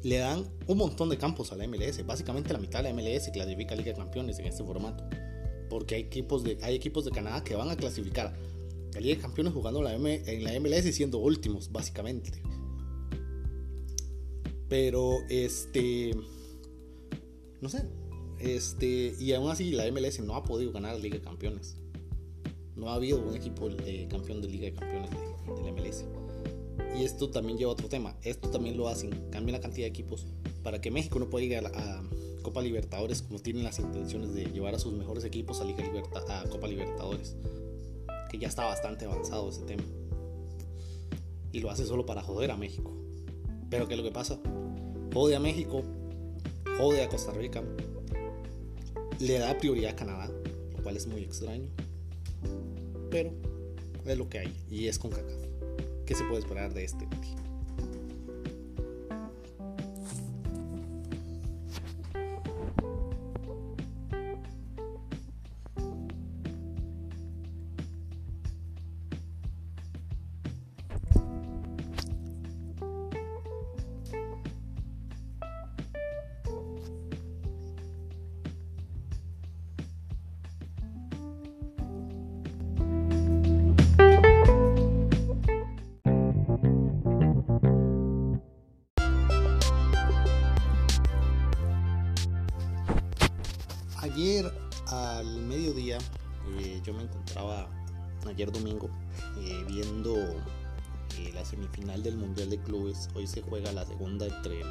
Le 0.04 0.18
dan 0.18 0.46
un 0.68 0.78
montón 0.78 1.08
de 1.08 1.18
campos 1.18 1.50
a 1.50 1.56
la 1.56 1.66
MLS. 1.66 2.06
Básicamente 2.06 2.52
la 2.52 2.60
mitad 2.60 2.84
de 2.84 2.92
la 2.92 2.94
MLS 2.94 3.30
clasifica 3.32 3.74
a 3.74 3.76
Liga 3.76 3.90
de 3.90 3.98
Campeones 3.98 4.38
en 4.38 4.46
este 4.46 4.62
formato. 4.62 5.02
Porque 5.68 5.96
hay 5.96 6.02
equipos 6.02 6.44
de, 6.44 6.56
hay 6.62 6.76
equipos 6.76 7.04
de 7.04 7.10
Canadá 7.10 7.42
que 7.42 7.56
van 7.56 7.68
a 7.68 7.76
clasificar 7.76 8.32
a 8.94 9.00
Liga 9.00 9.16
de 9.16 9.22
Campeones 9.22 9.52
jugando 9.54 9.84
en 9.88 10.44
la 10.44 10.60
MLS 10.60 10.86
y 10.86 10.92
siendo 10.92 11.18
últimos, 11.18 11.72
básicamente. 11.72 12.30
Pero 14.68 15.18
este. 15.28 16.14
No 17.60 17.68
sé. 17.68 17.84
Este. 18.38 19.14
Y 19.18 19.32
aún 19.32 19.50
así 19.50 19.72
la 19.72 19.90
MLS 19.90 20.20
no 20.20 20.36
ha 20.36 20.44
podido 20.44 20.72
ganar 20.72 20.94
la 20.94 21.00
Liga 21.00 21.16
de 21.16 21.22
Campeones. 21.22 21.76
No 22.76 22.90
ha 22.90 22.94
habido 22.94 23.18
un 23.18 23.34
equipo 23.34 23.68
de 23.68 24.06
campeón 24.08 24.40
de 24.40 24.48
Liga 24.48 24.66
de 24.66 24.74
Campeones 24.74 25.10
de, 25.10 25.62
la 25.62 25.72
MLS. 25.72 26.04
Y 26.96 27.04
esto 27.04 27.30
también 27.30 27.58
lleva 27.58 27.70
a 27.70 27.74
otro 27.74 27.88
tema. 27.88 28.16
Esto 28.22 28.50
también 28.50 28.76
lo 28.76 28.88
hacen. 28.88 29.10
Cambian 29.30 29.54
la 29.54 29.60
cantidad 29.60 29.84
de 29.84 29.90
equipos 29.90 30.26
para 30.62 30.80
que 30.80 30.90
México 30.90 31.18
no 31.18 31.28
pueda 31.28 31.44
ir 31.44 31.56
a, 31.56 32.02
Copa 32.42 32.62
Libertadores 32.62 33.22
como 33.22 33.40
tienen 33.40 33.64
las 33.64 33.78
intenciones 33.78 34.32
de 34.32 34.46
llevar 34.46 34.74
a 34.74 34.78
sus 34.78 34.94
mejores 34.94 35.24
equipos 35.24 35.60
a, 35.60 35.64
Liga 35.64 35.84
a 36.28 36.44
Copa 36.48 36.68
Libertadores. 36.68 37.36
Que 38.30 38.38
ya 38.38 38.48
está 38.48 38.64
bastante 38.64 39.04
avanzado 39.04 39.50
ese 39.50 39.62
tema. 39.62 39.82
Y 41.52 41.60
lo 41.60 41.70
hace 41.70 41.84
solo 41.84 42.06
para 42.06 42.22
joder 42.22 42.52
a 42.52 42.56
México. 42.56 42.92
Pero 43.68 43.88
¿qué 43.88 43.94
es 43.94 43.98
lo 43.98 44.04
que 44.04 44.12
pasa? 44.12 44.38
Jode 45.12 45.34
a 45.34 45.40
México, 45.40 45.82
jode 46.78 47.02
a 47.02 47.08
Costa 47.08 47.32
Rica, 47.32 47.62
le 49.18 49.38
da 49.38 49.58
prioridad 49.58 49.92
a 49.92 49.96
Canadá, 49.96 50.30
lo 50.76 50.82
cual 50.82 50.96
es 50.96 51.06
muy 51.06 51.24
extraño. 51.24 51.68
Pero 53.10 53.32
es 54.06 54.16
lo 54.16 54.28
que 54.28 54.38
hay 54.38 54.56
y 54.70 54.86
es 54.86 54.98
con 54.98 55.10
caca. 55.10 55.34
¿Qué 56.06 56.14
se 56.14 56.24
puede 56.24 56.40
esperar 56.40 56.72
de 56.72 56.84
este? 56.84 57.06
Al 94.90 95.42
mediodía 95.42 95.98
eh, 96.58 96.80
yo 96.84 96.94
me 96.94 97.02
encontraba, 97.02 97.68
ayer 98.26 98.50
domingo, 98.50 98.88
eh, 99.40 99.64
viendo 99.68 100.16
eh, 100.16 101.30
la 101.34 101.44
semifinal 101.44 102.02
del 102.02 102.16
Mundial 102.16 102.50
de 102.50 102.58
Clubes. 102.58 103.08
Hoy 103.14 103.26
se 103.26 103.42
juega 103.42 103.72
la 103.72 103.84
segunda 103.86 104.26
entre 104.26 104.60
el 104.60 104.68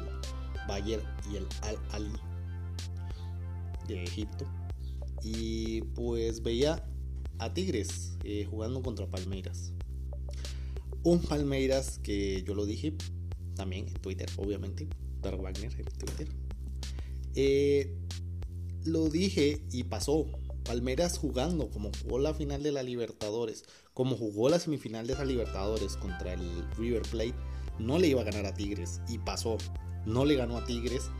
Bayern 0.66 1.02
y 1.30 1.36
el 1.36 1.46
Al-Ali 1.62 2.12
de 3.86 4.02
Egipto. 4.04 4.44
Y 5.22 5.82
pues 5.94 6.42
veía 6.42 6.84
a 7.38 7.52
Tigres 7.52 8.18
jugando 8.50 8.82
contra 8.82 9.06
Palmeiras. 9.08 9.72
Un 11.04 11.20
Palmeiras 11.20 12.00
que 12.02 12.42
yo 12.42 12.54
lo 12.54 12.66
dije 12.66 12.94
también 13.54 13.88
en 13.88 13.94
Twitter, 13.94 14.28
obviamente. 14.36 14.88
Per 15.22 15.36
Wagner 15.36 15.72
en 15.72 15.84
Twitter 15.84 16.28
lo 18.84 19.08
dije 19.08 19.62
y 19.70 19.84
pasó. 19.84 20.26
Palmeras 20.64 21.16
jugando 21.16 21.70
como 21.70 21.90
jugó 22.02 22.18
la 22.18 22.34
final 22.34 22.62
de 22.62 22.72
la 22.72 22.82
Libertadores, 22.82 23.64
como 23.94 24.16
jugó 24.16 24.50
la 24.50 24.58
semifinal 24.58 25.06
de 25.06 25.14
esa 25.14 25.24
Libertadores 25.24 25.96
contra 25.96 26.34
el 26.34 26.70
River 26.76 27.02
Plate, 27.02 27.34
no 27.78 27.98
le 27.98 28.08
iba 28.08 28.20
a 28.20 28.24
ganar 28.24 28.44
a 28.44 28.54
Tigres 28.54 29.00
y 29.08 29.18
pasó. 29.18 29.56
No 30.04 30.24
le 30.24 30.36
ganó 30.36 30.58
a 30.58 30.64
Tigres 30.64 31.10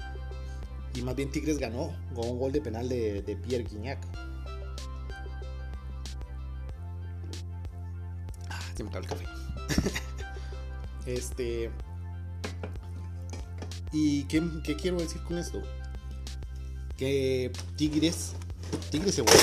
y 0.94 1.02
más 1.02 1.14
bien 1.14 1.30
Tigres 1.30 1.58
ganó 1.58 1.94
con 2.14 2.28
un 2.28 2.38
gol 2.38 2.52
de 2.52 2.60
penal 2.60 2.88
de, 2.88 3.38
Pierre 3.46 3.64
Guignac. 3.64 3.98
Ah, 8.48 8.60
se 8.76 8.82
me 8.82 8.90
acaba 8.90 9.04
el 9.04 9.10
café. 9.10 9.24
este. 11.06 11.70
¿Y 13.92 14.24
qué, 14.24 14.42
qué 14.64 14.76
quiero 14.76 14.98
decir 14.98 15.22
con 15.22 15.38
esto? 15.38 15.62
Que 16.98 17.52
Tigres, 17.76 18.32
Tigres 18.90 19.14
se 19.14 19.22
volvió, 19.22 19.40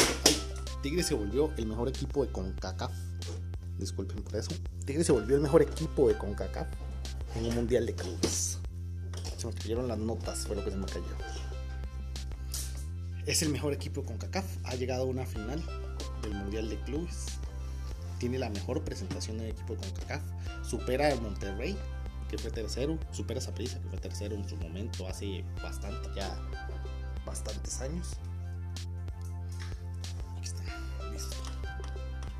Tigres 0.83 1.07
se 1.07 1.15
volvió 1.15 1.51
el 1.57 1.65
mejor 1.65 1.87
equipo 1.87 2.23
de 2.23 2.31
CONCACAF. 2.31 2.91
Disculpen 3.79 4.21
por 4.23 4.35
eso. 4.35 4.51
Tigres 4.85 5.07
se 5.07 5.13
volvió 5.13 5.37
el 5.37 5.41
mejor 5.41 5.61
equipo 5.61 6.09
de 6.09 6.17
CONCACAF 6.17 6.67
en 7.35 7.45
un 7.45 7.55
mundial 7.55 7.85
de 7.85 7.95
clubes. 7.95 8.59
Se 9.37 9.47
me 9.47 9.53
cayeron 9.53 9.87
las 9.87 9.97
notas, 9.97 10.45
fue 10.45 10.57
lo 10.57 10.65
que 10.65 10.71
se 10.71 10.77
me 10.77 10.85
cayó. 10.85 11.05
Es 13.25 13.41
el 13.41 13.49
mejor 13.49 13.73
equipo 13.73 14.01
de 14.01 14.07
CONCACAF. 14.07 14.45
Ha 14.65 14.75
llegado 14.75 15.03
a 15.03 15.05
una 15.05 15.25
final 15.25 15.63
del 16.21 16.33
mundial 16.33 16.69
de 16.69 16.79
clubes. 16.81 17.25
Tiene 18.19 18.37
la 18.37 18.49
mejor 18.49 18.83
presentación 18.83 19.37
del 19.37 19.51
equipo 19.51 19.75
de 19.75 19.79
CONCACAF. 19.79 20.21
Supera 20.61 21.07
al 21.07 21.21
Monterrey, 21.21 21.77
que 22.29 22.37
fue 22.37 22.51
tercero. 22.51 22.99
Supera 23.11 23.39
a 23.39 23.43
Saprissa, 23.43 23.79
que 23.81 23.87
fue 23.87 23.97
tercero 23.97 24.35
en 24.35 24.47
su 24.47 24.57
momento 24.57 25.07
hace 25.07 25.45
bastante 25.63 26.09
ya 26.15 26.37
bastantes 27.35 27.81
años. 27.81 28.07
Aquí 30.37 30.47
está, 30.47 30.63
listo. 31.11 31.35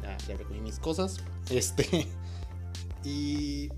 Ya, 0.02 0.38
recogí 0.38 0.60
mis 0.62 0.80
cosas. 0.80 1.18
Este. 1.50 2.08
Y 3.08 3.70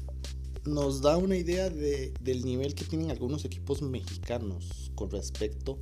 nos 0.63 1.01
da 1.01 1.17
una 1.17 1.36
idea 1.36 1.69
de, 1.69 2.13
del 2.21 2.45
nivel 2.45 2.75
que 2.75 2.86
tienen 2.86 3.12
algunos 3.12 3.43
equipos 3.43 3.82
mexicanos 3.82 4.89
con 4.95 5.12
respecto 5.12 5.77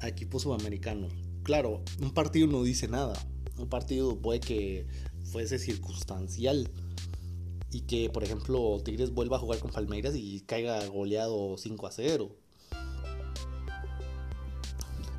a 0.00 0.08
equipos 0.08 0.42
sudamericanos. 0.42 1.10
Claro, 1.42 1.82
un 2.02 2.12
partido 2.12 2.48
no 2.48 2.62
dice 2.64 2.86
nada. 2.86 3.14
Un 3.56 3.70
partido 3.70 4.20
puede 4.20 4.40
que 4.40 4.86
fuese 5.24 5.58
circunstancial 5.58 6.70
y 7.70 7.80
que, 7.80 8.10
por 8.10 8.24
ejemplo, 8.24 8.78
Tigres 8.84 9.14
vuelva 9.14 9.38
a 9.38 9.40
jugar 9.40 9.58
con 9.58 9.70
Palmeiras 9.70 10.14
y 10.14 10.40
caiga 10.40 10.86
goleado 10.88 11.56
5 11.56 11.86
a 11.86 11.92
0. 11.92 12.36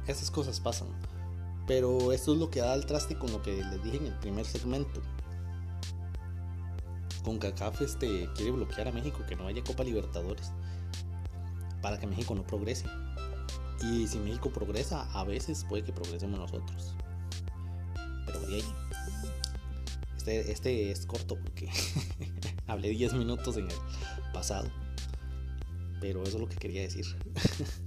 Esas 0.07 0.31
cosas 0.31 0.59
pasan. 0.59 0.87
Pero 1.67 2.13
esto 2.13 2.33
es 2.33 2.39
lo 2.39 2.49
que 2.49 2.61
da 2.61 2.73
el 2.73 2.85
traste 2.85 3.17
con 3.17 3.31
lo 3.31 3.41
que 3.41 3.61
les 3.61 3.83
dije 3.83 3.97
en 3.97 4.07
el 4.07 4.19
primer 4.19 4.45
segmento. 4.45 5.01
Con 7.23 7.39
CACAF 7.39 7.81
este, 7.81 8.29
quiere 8.35 8.51
bloquear 8.51 8.87
a 8.87 8.91
México 8.93 9.19
que 9.27 9.35
no 9.35 9.47
haya 9.47 9.61
Copa 9.63 9.83
Libertadores 9.83 10.53
para 11.81 11.99
que 11.99 12.07
México 12.07 12.33
no 12.35 12.43
progrese. 12.43 12.85
Y 13.81 14.07
si 14.07 14.17
México 14.19 14.49
progresa, 14.49 15.11
a 15.11 15.23
veces 15.25 15.65
puede 15.67 15.83
que 15.83 15.91
progresemos 15.91 16.39
nosotros. 16.39 16.95
Pero 18.25 18.39
de 18.41 18.55
ahí. 18.55 18.63
Este, 20.15 20.51
este 20.51 20.91
es 20.91 21.05
corto 21.05 21.37
porque 21.37 21.69
hablé 22.67 22.89
10 22.89 23.13
minutos 23.13 23.57
en 23.57 23.65
el 23.65 23.77
pasado. 24.33 24.69
Pero 25.99 26.23
eso 26.23 26.37
es 26.37 26.41
lo 26.41 26.49
que 26.49 26.55
quería 26.55 26.81
decir. 26.81 27.05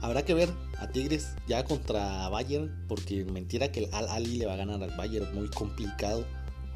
Habrá 0.00 0.24
que 0.24 0.34
ver 0.34 0.48
a 0.78 0.88
Tigres 0.88 1.34
ya 1.46 1.64
contra 1.64 2.28
Bayern, 2.28 2.84
porque 2.88 3.24
mentira 3.24 3.72
que 3.72 3.84
el 3.84 3.94
Al 3.94 4.08
Ali 4.08 4.38
le 4.38 4.46
va 4.46 4.54
a 4.54 4.56
ganar 4.56 4.82
al 4.82 4.96
Bayern, 4.96 5.34
muy 5.34 5.48
complicado. 5.48 6.24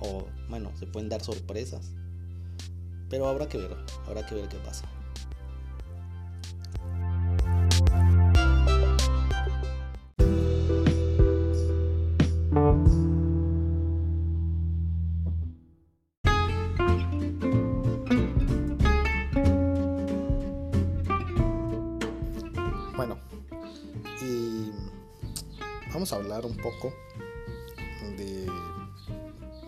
O 0.01 0.27
bueno, 0.49 0.73
se 0.79 0.87
pueden 0.87 1.09
dar 1.09 1.23
sorpresas. 1.23 1.93
Pero 3.09 3.29
habrá 3.29 3.49
que 3.49 3.59
ver, 3.59 3.77
habrá 4.07 4.27
que 4.27 4.35
ver 4.35 4.49
qué 4.49 4.57
pasa. 4.59 4.89
Hablar 26.13 26.47
un 26.47 26.57
poco 26.57 26.93
de, 28.17 28.47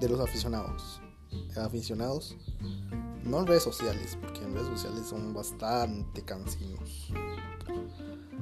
de 0.00 0.09
los 0.09 0.20
aficionados. 0.20 1.00
Aficionados, 1.57 2.37
no 3.24 3.40
en 3.40 3.46
redes 3.46 3.62
sociales, 3.62 4.18
porque 4.20 4.40
en 4.40 4.54
redes 4.54 4.68
sociales 4.68 5.07
son 5.07 5.33
bastante 5.33 6.22
cansinos, 6.22 7.12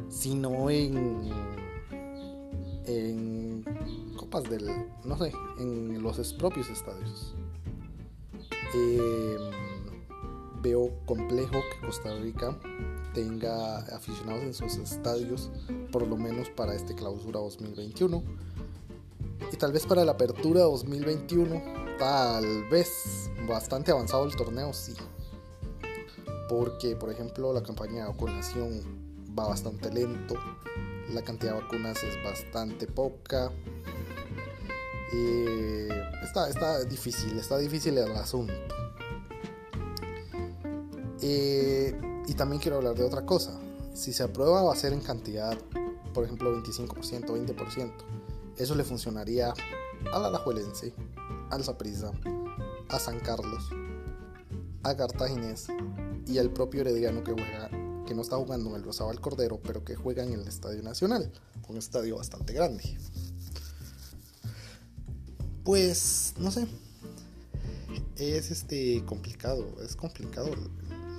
sino 0.09 0.71
en, 0.71 1.31
en 2.87 3.65
copas 4.17 4.45
del, 4.45 4.67
no 5.05 5.17
sé, 5.17 5.33
en 5.59 6.03
los 6.03 6.33
propios 6.35 6.69
estadios. 6.69 7.35
Em, 8.75 10.63
veo 10.63 10.91
complejo 11.05 11.53
que 11.53 11.87
Costa 11.87 12.15
Rica 12.19 12.59
tenga 13.15 13.79
aficionados 13.95 14.43
en 14.43 14.55
sus 14.55 14.77
estadios, 14.77 15.51
por 15.91 16.07
lo 16.07 16.17
menos 16.17 16.49
para 16.51 16.75
este 16.75 16.95
clausura 16.95 17.41
2021. 17.41 18.23
Y 19.53 19.57
tal 19.57 19.73
vez 19.73 19.87
para 19.87 20.05
la 20.05 20.13
apertura 20.13 20.63
2021, 20.63 21.63
tal 21.99 22.69
vez 22.71 23.31
bastante 23.49 23.91
avanzado 23.91 24.25
el 24.25 24.35
torneo, 24.37 24.73
sí. 24.73 24.95
Porque, 26.49 26.97
por 26.97 27.11
ejemplo, 27.11 27.53
la 27.53 27.63
campaña 27.63 28.05
de 28.05 28.11
vacunación 28.11 28.81
va 29.39 29.49
bastante 29.49 29.91
lento, 29.91 30.35
la 31.13 31.23
cantidad 31.23 31.55
de 31.55 31.61
vacunas 31.61 32.03
es 32.03 32.23
bastante 32.25 32.87
poca. 32.87 33.51
Está, 36.23 36.49
está 36.49 36.85
difícil, 36.85 37.39
está 37.39 37.59
difícil 37.59 37.99
el 37.99 38.13
asunto. 38.13 38.55
Eh, 41.21 41.95
y 42.27 42.35
también 42.35 42.61
quiero 42.61 42.79
hablar 42.79 42.95
de 42.95 43.05
otra 43.05 43.27
cosa. 43.27 43.59
Si 43.95 44.13
se 44.13 44.23
aprueba 44.23 44.63
va 44.63 44.73
a 44.73 44.77
ser 44.77 44.93
en 44.93 45.01
cantidad, 45.01 45.57
por 46.15 46.25
ejemplo, 46.25 46.55
25%, 46.63 47.27
20%. 47.27 47.93
Eso 48.57 48.75
le 48.75 48.85
funcionaría 48.85 49.53
a 50.13 50.19
la 50.19 50.29
Alajuelense, 50.29 50.95
al 51.51 51.65
Zaprisa, 51.65 52.13
a 52.89 52.99
San 52.99 53.21
Carlos, 53.21 53.71
a 54.83 54.97
Cartaginés 54.97 55.69
y 56.27 56.39
al 56.39 56.51
propio 56.51 56.83
Herediano 56.83 57.23
que 57.25 57.33
juega 57.33 57.71
que 58.07 58.15
no 58.15 58.23
está 58.23 58.37
jugando 58.37 58.71
en 58.71 58.77
el 58.77 58.83
Rosabal 58.83 59.21
Cordero, 59.21 59.61
pero 59.63 59.85
que 59.85 59.95
juega 59.95 60.25
en 60.25 60.33
el 60.33 60.47
Estadio 60.47 60.83
Nacional, 60.83 61.33
un 61.69 61.77
estadio 61.77 62.17
bastante 62.17 62.53
grande. 62.53 62.83
Pues 65.65 66.35
no 66.39 66.51
sé. 66.51 66.67
Es 68.17 68.51
este 68.51 69.05
complicado, 69.05 69.65
es 69.83 69.97
complicado 69.97 70.51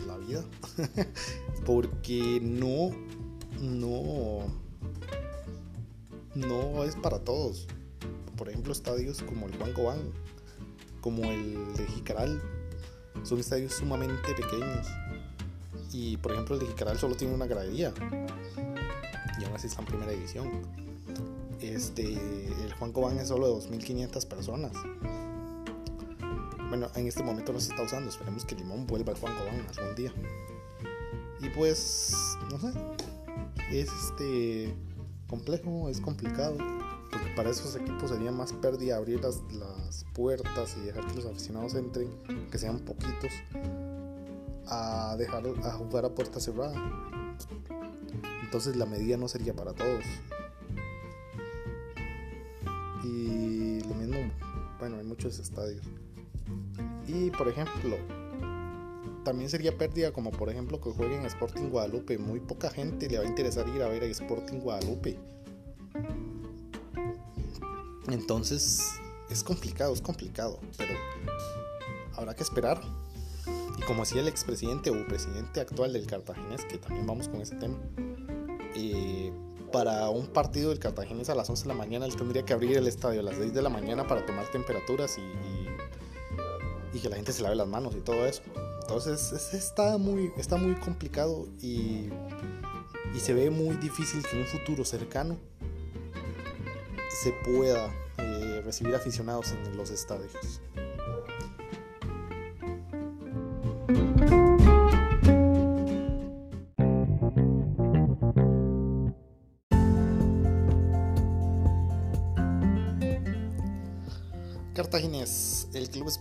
la 0.05 0.17
vida. 0.17 0.43
Porque 1.65 2.39
no 2.41 2.91
no 3.61 4.47
no 6.35 6.83
es 6.83 6.95
para 6.95 7.19
todos. 7.19 7.67
Por 8.37 8.49
ejemplo, 8.49 8.73
estadios 8.73 9.21
como 9.21 9.47
el 9.47 9.55
Juan 9.57 9.73
Cobán, 9.73 9.99
como 11.01 11.23
el 11.25 11.73
de 11.75 11.85
Jicaral, 11.87 12.41
son 13.23 13.39
estadios 13.39 13.73
sumamente 13.73 14.33
pequeños. 14.33 14.87
Y 15.91 16.17
por 16.17 16.31
ejemplo, 16.31 16.55
el 16.55 16.61
de 16.61 16.67
Jicaral 16.67 16.97
solo 16.97 17.15
tiene 17.15 17.33
una 17.33 17.45
gradería. 17.45 17.93
Y 19.39 19.43
aún 19.43 19.55
así 19.55 19.67
está 19.67 19.81
en 19.81 19.87
primera 19.87 20.11
división. 20.11 20.49
Este, 21.61 22.13
el 22.13 22.73
Juan 22.77 22.91
Cobán 22.91 23.17
es 23.19 23.27
solo 23.27 23.47
de 23.47 23.53
2.500 23.53 24.27
personas. 24.27 24.73
Bueno, 26.73 26.89
en 26.95 27.05
este 27.05 27.21
momento 27.21 27.53
no 27.53 27.59
se 27.59 27.69
está 27.69 27.83
usando. 27.83 28.09
Esperemos 28.09 28.45
que 28.45 28.55
Limón 28.55 28.87
vuelva 28.87 29.13
al 29.13 29.19
Juan 29.19 29.35
Cobán 29.35 29.63
algún 29.77 29.95
día. 29.95 30.11
Y 31.39 31.47
pues, 31.49 32.15
no 32.49 32.57
sé. 32.57 32.73
Es 33.71 33.89
este 33.91 34.73
complejo, 35.27 35.87
es 35.87 36.01
complicado. 36.01 36.57
Porque 37.11 37.29
para 37.35 37.51
esos 37.51 37.75
equipos 37.75 38.09
sería 38.09 38.31
más 38.31 38.53
pérdida 38.53 38.95
abrir 38.95 39.21
las, 39.21 39.39
las 39.51 40.03
puertas 40.15 40.75
y 40.81 40.87
dejar 40.87 41.05
que 41.05 41.13
los 41.13 41.27
aficionados 41.27 41.75
entren, 41.75 42.09
que 42.49 42.57
sean 42.57 42.79
poquitos, 42.79 43.31
a 44.65 45.15
dejar 45.15 45.43
a 45.45 45.73
jugar 45.73 46.05
a 46.05 46.09
puerta 46.09 46.39
cerrada. 46.39 46.73
Entonces 48.41 48.75
la 48.77 48.87
medida 48.87 49.15
no 49.15 49.27
sería 49.27 49.53
para 49.53 49.73
todos. 49.73 50.03
Y 53.03 53.79
lo 53.81 53.93
mismo, 53.93 54.17
bueno, 54.79 54.97
hay 54.97 55.03
muchos 55.03 55.37
estadios. 55.37 55.85
Y 57.13 57.29
por 57.29 57.47
ejemplo, 57.47 57.97
también 59.23 59.49
sería 59.49 59.77
pérdida 59.77 60.11
como 60.11 60.31
por 60.31 60.49
ejemplo 60.49 60.81
que 60.81 60.89
jueguen 60.91 61.25
Sporting 61.25 61.69
Guadalupe. 61.69 62.17
Muy 62.17 62.39
poca 62.39 62.69
gente 62.69 63.07
le 63.07 63.19
va 63.19 63.23
a 63.23 63.27
interesar 63.27 63.67
ir 63.69 63.83
a 63.83 63.87
ver 63.87 64.03
a 64.03 64.07
Sporting 64.07 64.59
Guadalupe. 64.59 65.19
Entonces 68.09 68.81
es 69.29 69.43
complicado, 69.43 69.93
es 69.93 70.01
complicado, 70.01 70.59
pero 70.77 70.93
habrá 72.15 72.35
que 72.35 72.43
esperar. 72.43 72.81
Y 73.77 73.81
como 73.83 74.03
decía 74.03 74.21
el 74.21 74.27
expresidente 74.27 74.89
o 74.89 75.07
presidente 75.07 75.61
actual 75.61 75.93
del 75.93 76.05
Cartaginés, 76.05 76.65
que 76.65 76.77
también 76.77 77.05
vamos 77.07 77.27
con 77.27 77.41
ese 77.41 77.55
tema, 77.55 77.77
eh, 78.75 79.31
para 79.71 80.09
un 80.09 80.27
partido 80.27 80.69
del 80.69 80.79
Cartaginés 80.79 81.29
a 81.29 81.35
las 81.35 81.49
11 81.49 81.63
de 81.63 81.67
la 81.69 81.73
mañana, 81.73 82.05
él 82.05 82.15
tendría 82.15 82.45
que 82.45 82.53
abrir 82.53 82.77
el 82.77 82.87
estadio 82.87 83.21
a 83.21 83.23
las 83.23 83.35
6 83.35 83.53
de 83.53 83.61
la 83.61 83.69
mañana 83.69 84.05
para 84.05 84.25
tomar 84.25 84.45
temperaturas 84.51 85.17
y, 85.17 85.21
y, 85.21 85.52
que 86.99 87.09
la 87.09 87.15
gente 87.15 87.33
se 87.33 87.41
lave 87.41 87.55
las 87.55 87.67
manos 87.67 87.95
y 87.95 88.01
todo 88.01 88.25
eso. 88.25 88.41
Entonces 88.81 89.53
está, 89.53 89.97
muy, 89.97 90.31
está 90.37 90.57
muy 90.57 90.75
complicado 90.75 91.47
y, 91.61 92.09
y 93.13 93.19
se 93.19 93.33
ve 93.33 93.49
muy 93.49 93.75
difícil 93.77 94.21
que 94.23 94.35
en 94.35 94.41
un 94.43 94.47
futuro 94.47 94.85
cercano 94.85 95.37
se 97.23 97.31
pueda 97.45 97.89
eh, 98.17 98.61
recibir 98.65 98.95
aficionados 98.95 99.51
en 99.51 99.77
los 99.77 99.89
estadios. 99.91 100.31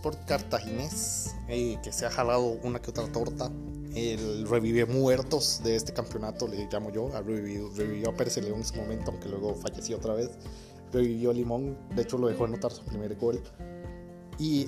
Sport 0.03 0.25
Cartaginés, 0.25 1.33
eh, 1.47 1.79
que 1.81 1.93
se 1.93 2.05
ha 2.05 2.11
jalado 2.11 2.57
una 2.61 2.81
que 2.81 2.89
otra 2.89 3.09
torta, 3.09 3.49
el 3.95 4.45
revive 4.49 4.85
muertos 4.85 5.61
de 5.63 5.77
este 5.77 5.93
campeonato, 5.93 6.45
le 6.45 6.67
llamo 6.69 6.91
yo, 6.91 7.09
ha 7.15 7.21
revivido, 7.21 7.69
revivió 7.73 8.09
a 8.09 8.13
Pérez 8.13 8.35
León 8.35 8.55
en 8.55 8.61
ese 8.63 8.75
momento, 8.75 9.11
aunque 9.11 9.29
luego 9.29 9.55
falleció 9.55 9.95
otra 9.95 10.13
vez, 10.13 10.31
revivió 10.91 11.31
a 11.31 11.33
Limón, 11.33 11.77
de 11.95 12.01
hecho 12.01 12.17
lo 12.17 12.27
dejó 12.27 12.43
anotar 12.43 12.73
su 12.73 12.83
primer 12.83 13.15
gol, 13.15 13.41
y 14.37 14.67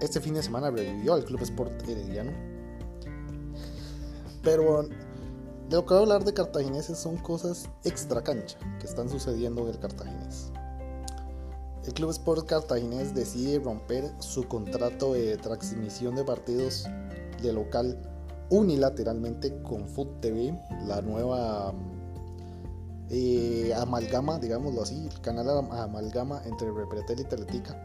este 0.00 0.18
fin 0.18 0.32
de 0.32 0.42
semana 0.42 0.70
revivió 0.70 1.12
al 1.12 1.26
Club 1.26 1.42
Sport 1.42 1.86
Herediano. 1.86 2.32
Pero 4.42 4.84
de 4.84 5.76
lo 5.76 5.84
que 5.84 5.92
voy 5.92 5.98
a 5.98 6.02
hablar 6.04 6.24
de 6.24 6.32
cartagineses 6.32 6.96
son 6.96 7.18
cosas 7.18 7.68
extra 7.84 8.24
cancha 8.24 8.56
que 8.80 8.86
están 8.86 9.10
sucediendo 9.10 9.60
en 9.64 9.74
el 9.74 9.78
cartaginés. 9.78 10.50
El 11.86 11.92
Club 11.92 12.10
Sport 12.10 12.46
Cartaginés 12.46 13.14
decide 13.14 13.58
romper 13.58 14.10
su 14.18 14.48
contrato 14.48 15.12
de 15.12 15.36
transmisión 15.36 16.14
de 16.14 16.24
partidos 16.24 16.86
de 17.42 17.52
local 17.52 17.98
unilateralmente 18.48 19.60
con 19.62 19.86
Food 19.86 20.20
TV, 20.20 20.58
la 20.86 21.02
nueva 21.02 21.74
eh, 23.10 23.72
amalgama, 23.76 24.38
digámoslo 24.38 24.82
así, 24.82 25.06
el 25.06 25.20
canal 25.20 25.48
amalgama 25.70 26.40
entre 26.46 26.72
Repretel 26.72 27.20
y 27.20 27.24
Teletica 27.24 27.82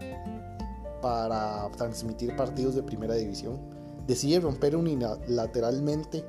para 1.01 1.69
transmitir 1.75 2.35
partidos 2.37 2.75
de 2.75 2.83
primera 2.83 3.15
división. 3.15 3.59
Decide 4.07 4.39
romper 4.39 4.77
unilateralmente 4.77 6.23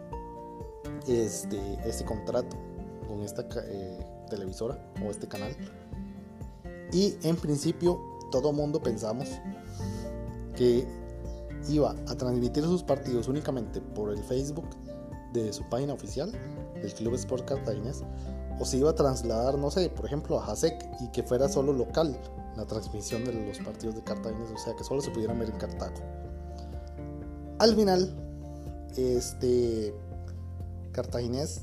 este, 1.07 1.61
este 1.85 2.05
contrato 2.05 2.57
con 3.07 3.21
esta 3.21 3.47
eh, 3.65 4.05
televisora 4.29 4.77
o 5.05 5.11
este 5.11 5.29
canal 5.29 5.57
y 6.92 7.16
en 7.22 7.37
principio 7.37 8.00
todo 8.31 8.53
mundo 8.53 8.81
pensamos 8.81 9.29
que 10.57 10.87
iba 11.68 11.94
a 12.09 12.14
transmitir 12.14 12.64
sus 12.64 12.83
partidos 12.83 13.29
únicamente 13.29 13.81
por 13.81 14.11
el 14.11 14.22
Facebook 14.24 14.66
de 15.33 15.53
su 15.53 15.68
página 15.68 15.92
oficial 15.92 16.33
del 16.74 16.92
Club 16.94 17.14
Sport 17.14 17.48
Cartaginés 17.48 18.03
o 18.59 18.64
se 18.64 18.79
iba 18.79 18.90
a 18.90 18.94
trasladar, 18.94 19.57
no 19.59 19.70
sé, 19.70 19.88
por 19.90 20.07
ejemplo 20.07 20.38
a 20.38 20.46
Hasek 20.46 20.87
y 21.00 21.09
que 21.09 21.22
fuera 21.22 21.48
solo 21.48 21.72
local 21.72 22.16
la 22.57 22.66
transmisión 22.66 23.24
de 23.24 23.33
los 23.33 23.59
partidos 23.59 23.94
de 23.94 24.03
Cartaginés, 24.03 24.50
o 24.50 24.59
sea 24.59 24.74
que 24.74 24.85
solo 24.85 25.00
se 25.00 25.11
pudieran 25.11 25.38
ver 25.38 25.50
en 25.50 25.57
Cartago. 25.57 26.00
Al 27.59 27.74
final, 27.74 28.14
este 28.96 29.94
Cartaginés 30.92 31.62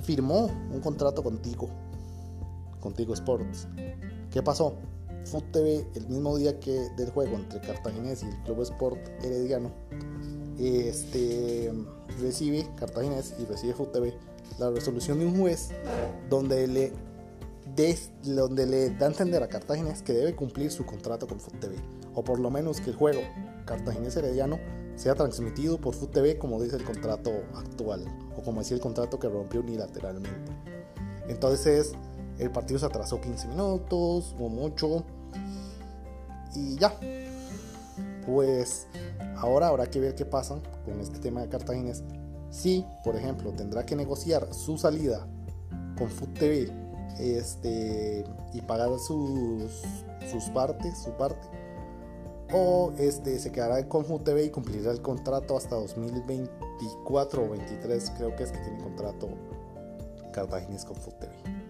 firmó 0.00 0.46
un 0.72 0.80
contrato 0.80 1.22
contigo, 1.22 1.68
contigo 2.80 3.14
Sports, 3.14 3.66
¿Qué 4.30 4.42
pasó? 4.42 4.76
Food 5.26 5.44
TV, 5.52 5.86
el 5.94 6.06
mismo 6.08 6.36
día 6.36 6.58
que 6.60 6.72
del 6.96 7.10
juego 7.10 7.36
entre 7.36 7.60
Cartaginés 7.60 8.22
y 8.22 8.26
el 8.26 8.42
Club 8.44 8.62
Sport 8.62 8.98
Herediano, 9.24 9.72
este, 10.58 11.72
recibe 12.20 12.68
Cartaginés 12.76 13.34
y 13.38 13.44
recibe 13.44 13.74
Food 13.74 13.88
TV 13.88 14.14
la 14.58 14.70
resolución 14.70 15.18
de 15.18 15.26
un 15.26 15.38
juez 15.38 15.70
donde 16.30 16.66
le, 16.66 16.92
donde 18.22 18.66
le 18.66 18.90
da 18.90 19.06
a 19.06 19.08
entender 19.08 19.42
a 19.42 19.48
Cartaginés 19.48 20.02
que 20.02 20.12
debe 20.12 20.34
cumplir 20.34 20.70
su 20.70 20.86
contrato 20.86 21.26
con 21.26 21.40
Food 21.40 21.58
TV, 21.58 21.76
o 22.14 22.22
por 22.22 22.38
lo 22.38 22.50
menos 22.50 22.80
que 22.80 22.90
el 22.90 22.96
juego 22.96 23.20
Cartaginés 23.64 24.16
Herediano 24.16 24.58
sea 24.94 25.14
transmitido 25.14 25.78
por 25.78 25.94
Food 25.94 26.10
TV 26.10 26.38
como 26.38 26.62
dice 26.62 26.76
el 26.76 26.84
contrato 26.84 27.32
actual, 27.54 28.04
o 28.38 28.42
como 28.42 28.60
decía 28.60 28.76
el 28.76 28.80
contrato 28.80 29.18
que 29.18 29.28
rompió 29.28 29.60
unilateralmente. 29.60 30.52
Entonces, 31.28 31.92
el 32.38 32.50
partido 32.50 32.78
se 32.78 32.86
atrasó 32.86 33.20
15 33.20 33.48
minutos 33.48 34.34
o 34.38 34.48
mucho. 34.48 35.04
Y 36.54 36.76
ya. 36.76 36.94
Pues 38.26 38.86
Ahora 39.36 39.68
habrá 39.68 39.86
que 39.86 40.00
ver 40.00 40.14
qué 40.14 40.24
pasa 40.24 40.56
con 40.84 40.98
este 41.00 41.18
tema 41.18 41.42
de 41.42 41.48
Cartaginés. 41.48 42.02
Si, 42.50 42.84
por 43.04 43.16
ejemplo, 43.16 43.52
tendrá 43.52 43.84
que 43.84 43.94
negociar 43.94 44.52
su 44.54 44.78
salida 44.78 45.26
con 45.98 46.08
Food 46.08 46.32
TV 46.34 46.72
este, 47.18 48.24
y 48.54 48.60
pagar 48.62 48.88
sus, 48.98 49.82
sus 50.30 50.44
partes, 50.54 50.98
su 50.98 51.10
parte, 51.12 51.46
o 52.52 52.92
este, 52.98 53.38
se 53.38 53.52
quedará 53.52 53.86
con 53.88 54.04
Food 54.04 54.22
TV 54.22 54.44
y 54.44 54.50
cumplirá 54.50 54.90
el 54.90 55.02
contrato 55.02 55.56
hasta 55.56 55.76
2024 55.76 57.42
o 57.42 57.48
2023, 57.48 58.10
creo 58.16 58.36
que 58.36 58.44
es 58.44 58.52
que 58.52 58.58
tiene 58.58 58.82
contrato 58.82 59.28
Cartaginés 60.32 60.84
con 60.84 60.96
Food 60.96 61.14
TV. 61.14 61.65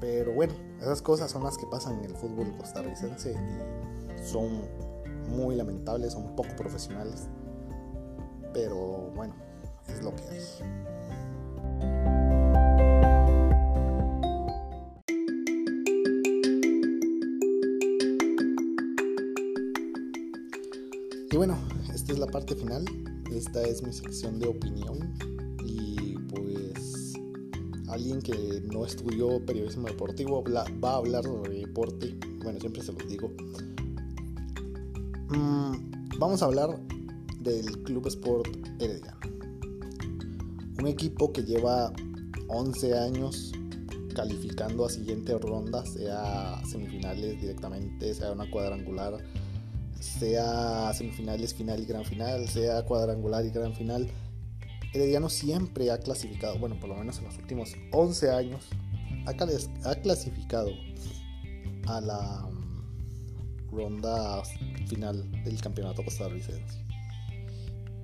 Pero 0.00 0.32
bueno, 0.32 0.54
esas 0.80 1.00
cosas 1.00 1.30
son 1.30 1.44
las 1.44 1.56
que 1.56 1.66
pasan 1.66 1.98
en 2.00 2.06
el 2.06 2.16
fútbol 2.16 2.56
costarricense 2.56 3.32
y 3.32 4.24
son 4.26 4.62
muy 5.28 5.54
lamentables, 5.54 6.12
son 6.12 6.34
poco 6.34 6.54
profesionales. 6.56 7.28
Pero 8.52 9.12
bueno, 9.14 9.34
es 9.88 10.02
lo 10.02 10.14
que 10.14 10.22
hay. 10.24 10.40
Y 21.30 21.36
bueno, 21.36 21.56
esta 21.94 22.12
es 22.12 22.18
la 22.18 22.26
parte 22.26 22.54
final. 22.54 22.84
Esta 23.32 23.62
es 23.62 23.82
mi 23.82 23.92
sección 23.92 24.38
de 24.38 24.48
opinión. 24.48 25.31
Alguien 27.92 28.22
que 28.22 28.62
no 28.72 28.86
estudió 28.86 29.44
periodismo 29.44 29.86
deportivo 29.86 30.42
va 30.42 30.92
a 30.92 30.96
hablar 30.96 31.24
sobre 31.24 31.58
deporte. 31.58 32.16
Bueno, 32.42 32.58
siempre 32.58 32.82
se 32.82 32.90
los 32.90 33.06
digo. 33.06 33.30
Mm, 35.28 36.18
vamos 36.18 36.42
a 36.42 36.46
hablar 36.46 36.80
del 37.40 37.82
Club 37.82 38.06
Sport 38.06 38.48
Herediano. 38.80 39.20
Un 40.78 40.86
equipo 40.86 41.34
que 41.34 41.42
lleva 41.42 41.92
11 42.48 42.98
años 42.98 43.52
calificando 44.14 44.86
a 44.86 44.88
siguiente 44.88 45.36
ronda, 45.38 45.84
sea 45.84 46.62
semifinales 46.64 47.40
directamente, 47.42 48.14
sea 48.14 48.32
una 48.32 48.50
cuadrangular, 48.50 49.18
sea 50.00 50.94
semifinales, 50.94 51.52
final 51.52 51.80
y 51.80 51.84
gran 51.84 52.06
final, 52.06 52.48
sea 52.48 52.86
cuadrangular 52.86 53.44
y 53.44 53.50
gran 53.50 53.74
final. 53.74 54.08
Herediano 54.92 55.30
siempre 55.30 55.90
ha 55.90 55.98
clasificado, 55.98 56.58
bueno, 56.58 56.78
por 56.78 56.90
lo 56.90 56.96
menos 56.96 57.18
en 57.18 57.24
los 57.24 57.36
últimos 57.38 57.74
11 57.92 58.30
años, 58.30 58.68
ha, 59.26 59.94
clasificado 59.96 60.70
a 61.86 62.00
la 62.00 62.48
ronda 63.70 64.42
final 64.88 65.30
del 65.44 65.60
campeonato 65.60 66.04
costarricense. 66.04 66.84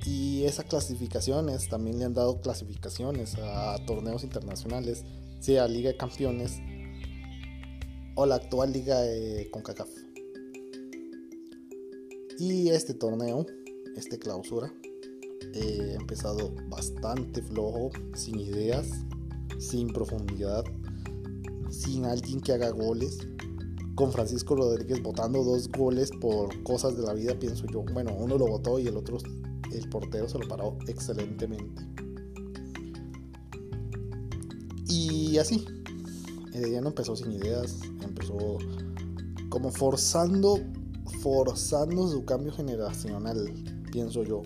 Y 0.07 0.45
esas 0.45 0.65
clasificaciones 0.65 1.69
también 1.69 1.99
le 1.99 2.07
han 2.07 2.15
dado 2.15 2.41
clasificaciones 2.41 3.37
a 3.37 3.77
torneos 3.85 4.25
internacionales, 4.25 5.05
sea 5.41 5.69
Liga 5.69 5.91
de 5.91 5.97
Campeones 5.97 6.61
o 8.15 8.25
la 8.25 8.37
actual 8.37 8.73
Liga 8.73 9.01
de 9.01 9.51
CONCACAF. 9.51 9.91
Y 12.39 12.71
este 12.71 12.95
torneo, 12.95 13.45
este 13.97 14.19
clausura, 14.19 14.73
eh, 15.55 15.95
ha 15.97 16.01
empezado 16.01 16.55
bastante 16.69 17.43
flojo, 17.43 17.91
sin 18.15 18.41
ideas, 18.41 19.05
sin 19.59 19.89
profundidad, 19.89 20.65
sin 21.71 22.05
alguien 22.05 22.41
que 22.41 22.53
haga 22.53 22.71
goles 22.71 23.19
con 23.99 24.13
Francisco 24.13 24.55
Rodríguez 24.55 25.03
votando 25.03 25.43
dos 25.43 25.69
goles 25.69 26.13
por 26.21 26.63
cosas 26.63 26.97
de 26.97 27.03
la 27.03 27.15
vida, 27.15 27.37
pienso 27.37 27.67
yo. 27.67 27.83
Bueno, 27.93 28.15
uno 28.17 28.39
lo 28.39 28.47
votó 28.47 28.79
y 28.79 28.87
el 28.87 28.97
otro, 28.97 29.19
el 29.73 29.89
portero 29.89 30.29
se 30.29 30.39
lo 30.39 30.47
paró 30.47 30.79
excelentemente. 30.87 31.83
Y 34.87 35.37
así, 35.39 35.65
Herediano 36.53 36.91
empezó 36.91 37.17
sin 37.17 37.33
ideas, 37.33 37.81
empezó 38.01 38.59
como 39.49 39.73
forzando, 39.73 40.61
forzando 41.21 42.09
su 42.09 42.25
cambio 42.25 42.53
generacional, 42.53 43.53
pienso 43.91 44.23
yo. 44.23 44.43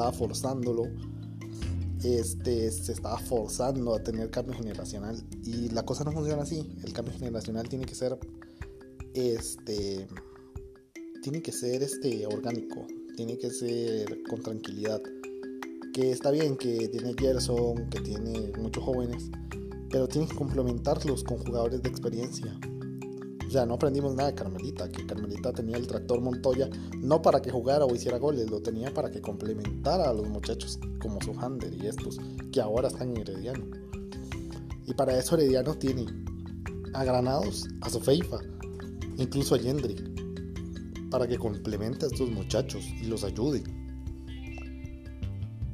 Estaba 0.00 0.16
forzándolo, 0.16 0.84
este, 2.02 2.70
se 2.70 2.92
estaba 2.92 3.18
forzando 3.18 3.94
a 3.94 4.02
tener 4.02 4.30
cambio 4.30 4.54
generacional 4.54 5.22
y 5.44 5.68
la 5.68 5.84
cosa 5.84 6.04
no 6.04 6.12
funciona 6.12 6.40
así. 6.40 6.74
El 6.82 6.94
cambio 6.94 7.12
generacional 7.12 7.68
tiene 7.68 7.84
que 7.84 7.94
ser 7.94 8.18
este 9.12 10.08
tiene 11.22 11.42
que 11.42 11.52
ser 11.52 11.82
este 11.82 12.24
orgánico, 12.24 12.86
tiene 13.14 13.36
que 13.36 13.50
ser 13.50 14.22
con 14.22 14.42
tranquilidad. 14.42 15.02
Que 15.92 16.12
está 16.12 16.30
bien 16.30 16.56
que 16.56 16.88
tiene 16.88 17.12
Gerson, 17.18 17.90
que 17.90 18.00
tiene 18.00 18.52
muchos 18.58 18.82
jóvenes, 18.82 19.30
pero 19.90 20.08
tiene 20.08 20.28
que 20.28 20.34
complementarlos 20.34 21.24
con 21.24 21.36
jugadores 21.36 21.82
de 21.82 21.90
experiencia. 21.90 22.58
O 23.50 23.52
sea, 23.52 23.66
no 23.66 23.74
aprendimos 23.74 24.14
nada 24.14 24.28
de 24.28 24.36
Carmelita, 24.36 24.88
que 24.88 25.04
Carmelita 25.04 25.52
tenía 25.52 25.76
el 25.76 25.88
tractor 25.88 26.20
Montoya 26.20 26.70
no 26.98 27.20
para 27.20 27.42
que 27.42 27.50
jugara 27.50 27.84
o 27.84 27.92
hiciera 27.92 28.16
goles, 28.16 28.48
lo 28.48 28.62
tenía 28.62 28.94
para 28.94 29.10
que 29.10 29.20
complementara 29.20 30.08
a 30.08 30.14
los 30.14 30.28
muchachos 30.28 30.78
como 31.00 31.20
su 31.20 31.32
Hander 31.32 31.74
y 31.74 31.88
estos, 31.88 32.20
que 32.52 32.60
ahora 32.60 32.86
están 32.86 33.10
en 33.10 33.22
Herediano. 33.22 33.64
Y 34.86 34.94
para 34.94 35.18
eso 35.18 35.34
Herediano 35.34 35.74
tiene 35.74 36.06
a 36.94 37.02
Granados, 37.02 37.66
a 37.80 37.90
Sofeifa, 37.90 38.38
incluso 39.16 39.56
a 39.56 39.58
Yendrick, 39.58 41.10
para 41.10 41.26
que 41.26 41.36
complemente 41.36 42.04
a 42.04 42.08
estos 42.08 42.30
muchachos 42.30 42.84
y 43.02 43.06
los 43.06 43.24
ayude. 43.24 43.64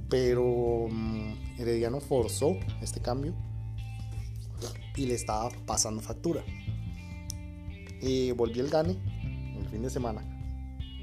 Pero 0.09 0.89
mm, 0.91 1.59
Herediano 1.59 2.01
forzó 2.01 2.57
este 2.81 3.01
cambio 3.01 3.35
y 4.97 5.05
le 5.05 5.13
estaba 5.13 5.51
pasando 5.67 6.01
factura. 6.01 6.43
Y 8.07 8.31
volvió 8.31 8.63
el 8.63 8.71
Gane 8.71 8.97
el 9.59 9.69
fin 9.69 9.83
de 9.83 9.91
semana 9.91 10.23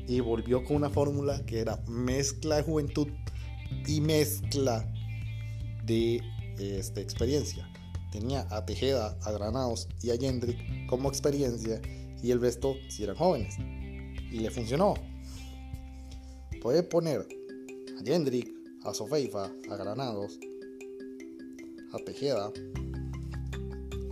y 0.08 0.20
volvió 0.20 0.63
con 0.63 0.78
una 0.78 0.89
fórmula 0.89 1.46
que 1.46 1.60
era 1.60 1.82
mezcla 1.88 2.58
de 2.58 2.63
juventud 2.63 3.08
y 3.88 4.02
mezcla 4.02 4.86
de 5.86 6.22
este, 6.60 7.02
experiencia. 7.02 7.70
Tenía 8.12 8.48
a 8.52 8.66
Tejeda, 8.66 9.18
a 9.22 9.32
Granados 9.32 9.88
y 10.02 10.12
a 10.12 10.16
Yendrick 10.16 10.88
como 10.88 11.10
experiencia 11.10 11.82
y 12.22 12.32
el 12.32 12.39
resto 12.39 12.76
si 12.89 13.04
eran 13.04 13.16
jóvenes. 13.16 13.56
Y 13.60 14.39
le 14.39 14.50
funcionó. 14.50 14.94
Puede 16.62 16.84
poner 16.84 17.28
a 18.00 18.06
Jendrik, 18.06 18.50
a 18.86 18.94
Sofeifa, 18.94 19.52
a 19.70 19.76
Granados, 19.76 20.39
a 21.92 21.98
Tejeda, 22.06 22.52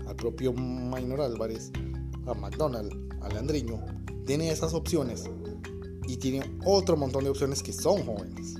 al 0.07 0.15
propio 0.15 0.51
Maynor 0.53 1.21
Álvarez, 1.21 1.71
a 2.25 2.33
McDonald, 2.33 2.93
a 3.21 3.29
Leandriño. 3.29 3.79
Tiene 4.25 4.51
esas 4.51 4.73
opciones 4.73 5.23
y 6.07 6.17
tiene 6.17 6.43
otro 6.65 6.97
montón 6.97 7.23
de 7.23 7.29
opciones 7.29 7.63
que 7.63 7.73
son 7.73 8.03
jóvenes. 8.05 8.55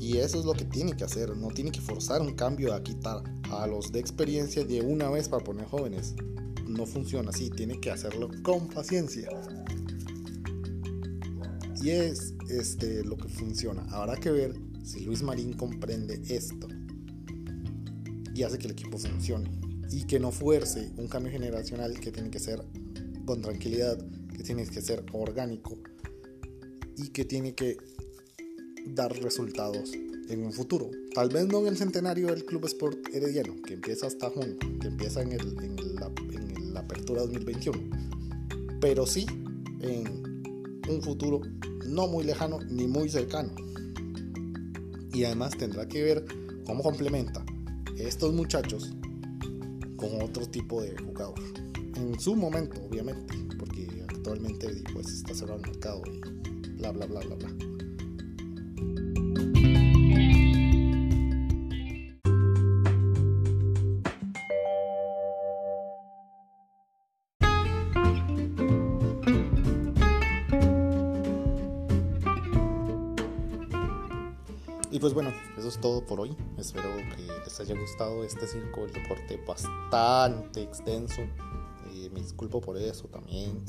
Y 0.00 0.18
eso 0.18 0.38
es 0.38 0.44
lo 0.44 0.52
que 0.52 0.64
tiene 0.64 0.94
que 0.96 1.04
hacer, 1.04 1.36
no 1.36 1.48
tiene 1.48 1.72
que 1.72 1.80
forzar 1.80 2.20
un 2.20 2.34
cambio 2.34 2.74
a 2.74 2.82
quitar 2.82 3.22
a 3.50 3.66
los 3.66 3.90
de 3.90 4.00
experiencia 4.00 4.64
de 4.64 4.82
una 4.82 5.08
vez 5.08 5.28
para 5.28 5.42
poner 5.42 5.66
jóvenes 5.66 6.14
no 6.68 6.86
funciona 6.86 7.30
así, 7.30 7.50
tiene 7.50 7.80
que 7.80 7.90
hacerlo 7.90 8.30
con 8.42 8.68
paciencia. 8.68 9.28
Y 11.82 11.90
es 11.90 12.34
este, 12.48 13.04
lo 13.04 13.16
que 13.16 13.28
funciona. 13.28 13.82
Habrá 13.90 14.16
que 14.16 14.30
ver 14.30 14.54
si 14.82 15.00
Luis 15.00 15.22
Marín 15.22 15.52
comprende 15.52 16.20
esto 16.28 16.68
y 18.34 18.42
hace 18.42 18.58
que 18.58 18.66
el 18.66 18.72
equipo 18.72 18.98
funcione. 18.98 19.63
Y 19.90 20.04
que 20.06 20.18
no 20.18 20.32
fuerce 20.32 20.90
un 20.96 21.08
cambio 21.08 21.32
generacional 21.32 21.98
que 22.00 22.10
tiene 22.10 22.30
que 22.30 22.38
ser 22.38 22.64
con 23.24 23.40
tranquilidad, 23.42 23.98
que 24.36 24.42
tiene 24.42 24.66
que 24.66 24.80
ser 24.80 25.04
orgánico 25.12 25.78
y 26.96 27.08
que 27.08 27.24
tiene 27.24 27.54
que 27.54 27.76
dar 28.86 29.12
resultados 29.22 29.92
en 30.28 30.44
un 30.44 30.52
futuro. 30.52 30.90
Tal 31.14 31.28
vez 31.28 31.46
no 31.46 31.60
en 31.60 31.68
el 31.68 31.76
centenario 31.76 32.28
del 32.28 32.44
Club 32.44 32.64
Sport 32.66 33.08
Herediano, 33.12 33.54
que 33.62 33.74
empieza 33.74 34.06
hasta 34.06 34.30
junio, 34.30 34.56
que 34.80 34.88
empieza 34.88 35.22
en, 35.22 35.32
el, 35.32 35.56
en, 35.62 35.96
la, 35.96 36.10
en 36.32 36.74
la 36.74 36.80
apertura 36.80 37.22
2021, 37.22 37.78
pero 38.80 39.06
sí 39.06 39.26
en 39.80 40.42
un 40.88 41.02
futuro 41.02 41.40
no 41.86 42.08
muy 42.08 42.24
lejano 42.24 42.60
ni 42.60 42.86
muy 42.86 43.08
cercano. 43.08 43.54
Y 45.12 45.24
además 45.24 45.56
tendrá 45.56 45.86
que 45.86 46.02
ver 46.02 46.24
cómo 46.66 46.82
complementa 46.82 47.44
estos 47.98 48.32
muchachos 48.32 48.92
con 50.08 50.22
otro 50.22 50.46
tipo 50.46 50.82
de 50.82 50.96
jugador. 50.98 51.40
En 51.96 52.18
su 52.18 52.34
momento, 52.36 52.80
obviamente, 52.82 53.34
porque 53.58 53.88
actualmente 54.08 54.68
pues, 54.92 55.08
está 55.08 55.34
cerrado 55.34 55.60
el 55.60 55.70
mercado 55.70 56.02
y 56.06 56.20
bla, 56.78 56.92
bla, 56.92 57.06
bla, 57.06 57.20
bla, 57.20 57.36
bla. 57.36 57.73
Y 74.94 75.00
pues 75.00 75.12
bueno, 75.12 75.32
eso 75.58 75.66
es 75.66 75.80
todo 75.80 76.06
por 76.06 76.20
hoy. 76.20 76.36
Espero 76.56 76.88
que 77.16 77.26
les 77.44 77.58
haya 77.58 77.74
gustado 77.74 78.22
este 78.22 78.46
circo 78.46 78.82
del 78.82 78.92
deporte 78.92 79.42
bastante 79.44 80.62
extenso. 80.62 81.20
Eh, 81.92 82.10
me 82.14 82.20
disculpo 82.20 82.60
por 82.60 82.78
eso 82.78 83.08
también. 83.08 83.60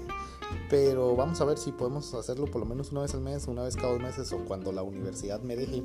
Pero 0.70 1.14
vamos 1.14 1.38
a 1.42 1.44
ver 1.44 1.58
si 1.58 1.72
podemos 1.72 2.14
hacerlo 2.14 2.46
por 2.46 2.60
lo 2.60 2.64
menos 2.64 2.90
una 2.90 3.02
vez 3.02 3.12
al 3.12 3.20
mes, 3.20 3.48
una 3.48 3.64
vez 3.64 3.76
cada 3.76 3.90
dos 3.92 4.00
meses 4.00 4.32
o 4.32 4.38
cuando 4.46 4.72
la 4.72 4.82
universidad 4.82 5.42
me 5.42 5.56
deje. 5.56 5.82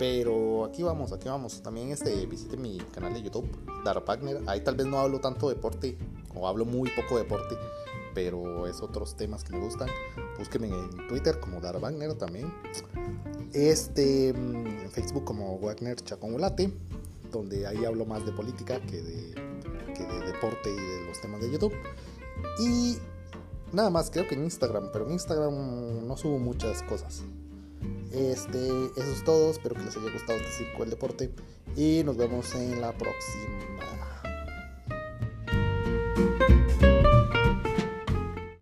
Pero 0.00 0.64
aquí 0.64 0.82
vamos, 0.82 1.12
aquí 1.12 1.28
vamos. 1.28 1.62
También 1.62 1.92
este, 1.92 2.26
visite 2.26 2.56
mi 2.56 2.78
canal 2.78 3.14
de 3.14 3.22
YouTube, 3.22 3.48
Dar 3.84 4.04
Wagner. 4.04 4.42
Ahí 4.48 4.62
tal 4.62 4.74
vez 4.74 4.88
no 4.88 4.98
hablo 4.98 5.20
tanto 5.20 5.48
de 5.48 5.54
deporte 5.54 5.96
o 6.34 6.48
hablo 6.48 6.64
muy 6.64 6.90
poco 6.90 7.18
de 7.18 7.22
deporte, 7.22 7.54
pero 8.16 8.66
es 8.66 8.82
otros 8.82 9.14
temas 9.14 9.44
que 9.44 9.52
me 9.52 9.60
gustan. 9.60 9.88
Búsquenme 10.40 10.66
en 10.66 11.06
Twitter 11.06 11.38
como 11.38 11.60
Dar 11.60 11.78
Wagner 11.78 12.14
también. 12.14 12.52
Este, 13.52 14.32
mm, 14.32 14.66
en 14.66 14.90
Facebook 14.90 15.24
como 15.24 15.58
Wagner 15.58 15.96
Chacomulate, 15.96 16.72
donde 17.30 17.66
ahí 17.66 17.84
hablo 17.84 18.06
más 18.06 18.24
de 18.24 18.32
política 18.32 18.80
que 18.80 19.00
de, 19.02 19.34
que 19.94 20.04
de 20.04 20.32
deporte 20.32 20.70
y 20.70 20.76
de 20.76 21.06
los 21.06 21.20
temas 21.20 21.40
de 21.40 21.50
YouTube. 21.50 21.74
Y 22.60 22.98
nada 23.72 23.90
más, 23.90 24.10
creo 24.10 24.26
que 24.26 24.34
en 24.34 24.44
Instagram, 24.44 24.90
pero 24.92 25.06
en 25.06 25.12
Instagram 25.12 26.06
no 26.06 26.16
subo 26.16 26.38
muchas 26.38 26.82
cosas. 26.82 27.22
Este, 28.12 28.66
eso 28.68 29.12
es 29.12 29.24
todo. 29.24 29.50
Espero 29.50 29.74
que 29.74 29.82
les 29.82 29.96
haya 29.96 30.12
gustado 30.12 30.38
este 30.38 30.64
circo 30.64 30.80
del 30.80 30.90
deporte. 30.90 31.30
Y 31.76 32.02
nos 32.04 32.16
vemos 32.16 32.54
en 32.54 32.80
la 32.80 32.92
próxima. 32.96 34.31